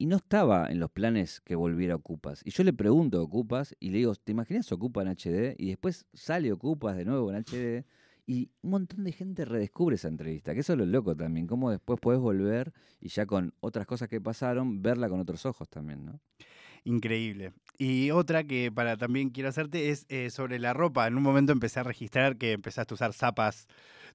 [0.00, 2.40] Y no estaba en los planes que volviera Ocupas.
[2.46, 5.54] Y yo le pregunto a Ocupas y le digo, ¿te imaginas Ocupa en HD?
[5.58, 7.84] Y después sale Ocupas de nuevo en HD.
[8.26, 11.70] Y un montón de gente redescubre esa entrevista, que eso es lo loco también, cómo
[11.70, 16.06] después puedes volver y ya con otras cosas que pasaron, verla con otros ojos también,
[16.06, 16.18] ¿no?
[16.84, 17.52] Increíble.
[17.78, 21.06] Y otra que para también quiero hacerte es eh, sobre la ropa.
[21.06, 23.66] En un momento empecé a registrar que empezaste a usar zapas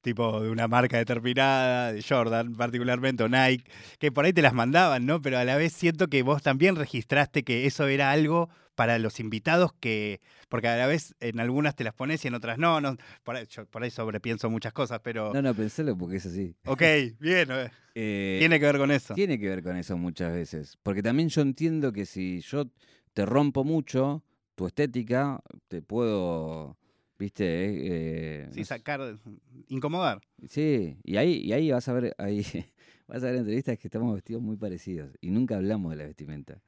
[0.01, 3.65] tipo de una marca determinada, de Jordan particularmente, o Nike,
[3.97, 5.19] que por ahí te las mandaban, ¿no?
[5.21, 9.19] Pero a la vez siento que vos también registraste que eso era algo para los
[9.19, 10.19] invitados que,
[10.49, 13.37] porque a la vez en algunas te las pones y en otras no, no por,
[13.37, 15.33] ahí, yo por ahí sobrepienso muchas cosas, pero...
[15.33, 16.55] No, no, pensalo porque es así.
[16.65, 16.81] Ok,
[17.19, 17.49] bien,
[17.95, 19.13] eh, tiene que ver con eso.
[19.13, 20.77] Tiene que ver con eso muchas veces.
[20.83, 22.69] Porque también yo entiendo que si yo
[23.13, 24.23] te rompo mucho
[24.55, 26.77] tu estética, te puedo,
[27.17, 27.79] viste, eh,
[28.43, 29.17] eh, Sí, sacar,
[29.69, 30.21] incomodar.
[30.47, 32.43] sí, y ahí, y ahí vas a ver, ahí
[33.07, 36.61] vas a ver entrevistas que estamos vestidos muy parecidos y nunca hablamos de la vestimenta.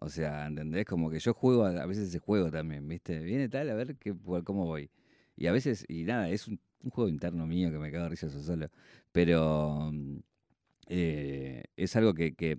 [0.00, 0.86] O sea, ¿entendés?
[0.86, 3.18] Como que yo juego, a a veces ese juego también, ¿viste?
[3.20, 4.90] Viene tal, a ver qué, cómo voy.
[5.36, 8.10] Y a veces, y nada, es un, un juego interno mío que me cago de
[8.10, 8.68] risa yo solo.
[9.12, 10.16] Pero mm,
[10.88, 12.56] eh, es algo que, que,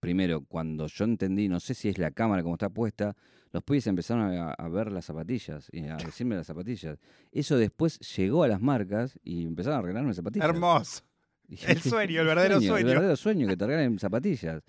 [0.00, 3.16] primero, cuando yo entendí, no sé si es la cámara como está puesta,
[3.52, 6.98] los pibes empezaron a, a ver las zapatillas y a decirme las zapatillas.
[7.32, 10.48] Eso después llegó a las marcas y empezaron a regalarme zapatillas.
[10.48, 11.02] Hermoso.
[11.48, 12.86] Y El sueño, el verdadero El sueño.
[12.86, 14.62] verdadero sueño, que te regalen zapatillas.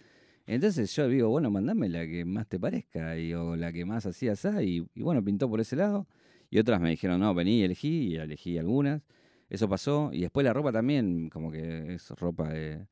[0.45, 4.05] Entonces yo digo, bueno, mandame la que más te parezca, y, o la que más
[4.05, 4.27] así,
[4.61, 6.07] y, bueno, pintó por ese lado.
[6.49, 9.01] Y otras me dijeron, no, vení y elegí, y elegí algunas.
[9.49, 10.09] Eso pasó.
[10.13, 12.85] Y después la ropa también, como que es ropa de-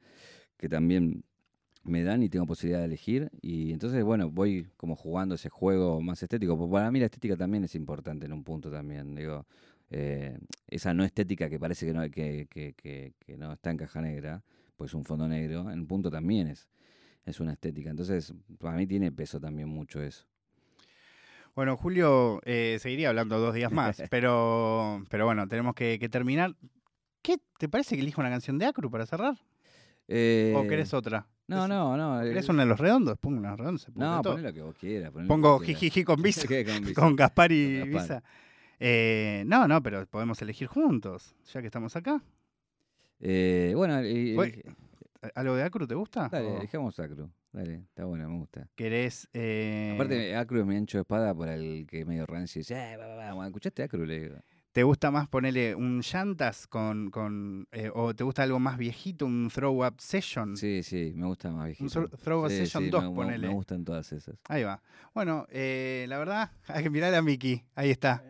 [0.57, 1.23] que también
[1.83, 3.31] me dan y tengo posibilidad de elegir.
[3.41, 6.57] Y entonces, bueno, voy como jugando ese juego más estético.
[6.57, 9.15] Porque para mí la estética también es importante en un punto también.
[9.15, 9.45] Digo,
[9.89, 10.37] eh,
[10.67, 14.01] esa no estética que parece que no, que, que, que, que no está en caja
[14.01, 14.43] negra,
[14.77, 16.67] pues un fondo negro, en un punto también es,
[17.25, 17.89] es una estética.
[17.89, 20.25] Entonces, para mí tiene peso también mucho eso.
[21.55, 26.55] Bueno, Julio, eh, seguiría hablando dos días más, pero, pero bueno, tenemos que, que terminar.
[27.21, 29.33] ¿Qué te parece que elijo una canción de Acru para cerrar?
[29.33, 29.37] ¿O
[30.07, 31.27] Eh, querés otra?
[31.47, 32.21] No, no, no.
[32.23, 33.17] ¿Querés uno de los redondos?
[33.17, 33.87] Pongo uno de los redondos.
[33.95, 35.11] No, poné lo que vos quieras.
[35.27, 36.47] Pongo jijiji con Visa.
[36.47, 36.93] ¿Qué con Visa?
[37.01, 38.01] Con Gaspar y Con Gaspar.
[38.21, 38.23] Visa.
[38.79, 42.23] Eh, no, no, pero podemos elegir juntos, ya que estamos acá.
[43.19, 44.01] Bueno,
[45.35, 46.29] ¿Algo de Acru te gusta?
[46.29, 47.31] dale, ¿O dejamos Acru.
[47.51, 48.67] Dale, está bueno, me gusta.
[48.75, 49.27] ¿Querés...?
[49.33, 52.97] eh, Aparte, Acru es mi ancho de espada por el que medio rancio dice, eh,
[52.97, 54.05] va, va, va, ¿escuchaste Acru?
[54.05, 54.35] Le digo.
[54.71, 57.11] ¿Te gusta más ponerle un llantas con...
[57.11, 60.55] con eh, o te gusta algo más viejito, un throw up session?
[60.55, 62.07] Sí, sí, me gusta más viejito.
[62.17, 63.47] throw- Sí, Session sí, 2, me- ponele.
[63.49, 64.35] Me gustan todas esas.
[64.47, 64.81] Ahí va.
[65.13, 67.65] Bueno, eh, la verdad, hay que mirar a Miki.
[67.75, 68.23] Ahí está.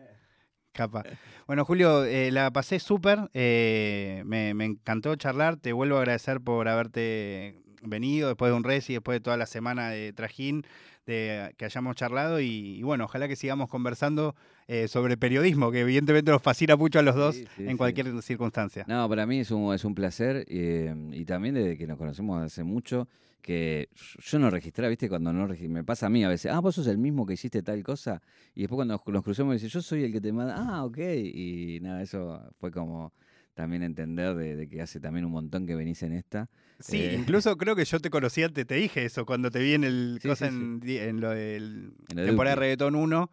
[0.72, 1.04] Capa.
[1.46, 3.30] Bueno, Julio, eh, la pasé súper.
[3.34, 5.56] eh, me, me encantó charlar.
[5.56, 9.36] Te vuelvo a agradecer por haberte venido después de un res y después de toda
[9.36, 10.64] la semana de trajín,
[11.04, 12.40] de que hayamos charlado.
[12.40, 12.46] Y,
[12.78, 14.34] y bueno, ojalá que sigamos conversando
[14.66, 17.76] eh, sobre periodismo, que evidentemente nos fascina mucho a los dos Sí, sí, en sí.
[17.76, 18.84] cualquier circunstancia.
[18.88, 22.62] No, para mí es un, es un placer y también desde que nos conocemos hace
[22.64, 23.08] mucho,
[23.42, 23.88] que
[24.24, 25.08] yo no registraba, ¿viste?
[25.08, 27.34] Cuando no regi- me pasa a mí a veces, ah, vos sos el mismo que
[27.34, 28.22] hiciste tal cosa,
[28.54, 30.98] y después cuando nos, nos cruzamos dice, yo soy el que te manda, ah, ok,
[30.98, 33.12] y nada, eso fue como
[33.54, 36.48] también entender de, de que hace también un montón que venís en esta.
[36.78, 37.16] Sí, Eh.
[37.18, 40.18] incluso creo que yo te conocí antes, te dije eso, cuando te vi en el
[40.22, 42.60] Sí, cosa sí, en, lo del En lo de temporada de.
[42.60, 43.30] Reggaetón 1,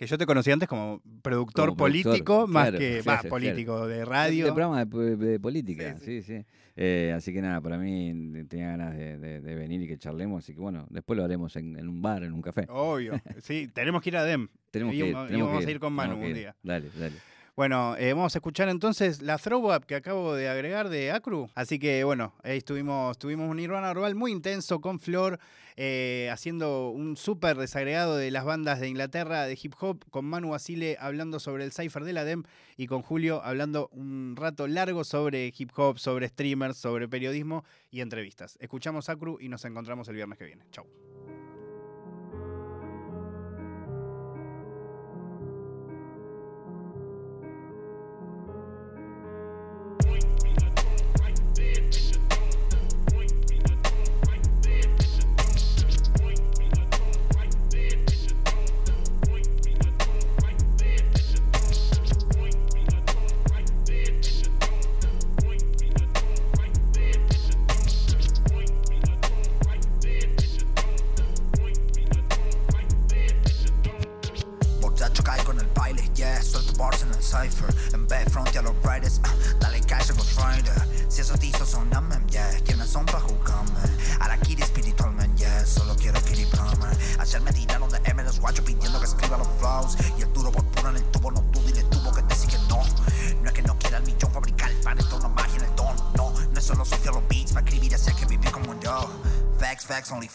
[0.00, 3.86] que yo te conocí antes como productor Como productor, político, más claro, que más político
[3.86, 4.46] de De radio.
[4.46, 6.44] programa de, po- de política, Sí, sí, sí.
[6.74, 8.14] Eh, así que nada, para mí
[8.48, 11.86] tenía ganas de, venir y que charlemos, así que bueno, después lo haremos en, en
[11.86, 12.66] un bar, en un café.
[12.70, 14.48] Obvio, sí, tenemos que ir a DEM.
[14.70, 16.56] Tenemos y que ir, vamos- y tenemos vamos que a ir con Manu un día.
[16.62, 17.16] Dale, dale.
[17.56, 21.50] Bueno, eh, vamos a escuchar entonces la throwback que acabo de agregar de Acru.
[21.54, 25.38] Así que bueno, ahí estuvimos, tuvimos un Nirvana Orbal muy intenso con Flor,
[25.82, 30.50] eh, haciendo un súper desagregado de las bandas de Inglaterra de hip hop, con Manu
[30.50, 32.42] Basile hablando sobre el cipher de la DEM
[32.76, 38.02] y con Julio hablando un rato largo sobre hip hop, sobre streamers, sobre periodismo y
[38.02, 38.58] entrevistas.
[38.60, 40.66] Escuchamos Acru y nos encontramos el viernes que viene.
[40.70, 40.84] Chau.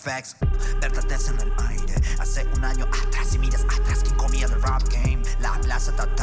[0.05, 0.35] Facts.
[0.79, 1.95] Verdades en el aire.
[2.19, 5.21] Hace un año atrás, si miras atrás, quien comía del rap game.
[5.39, 6.14] La plaza está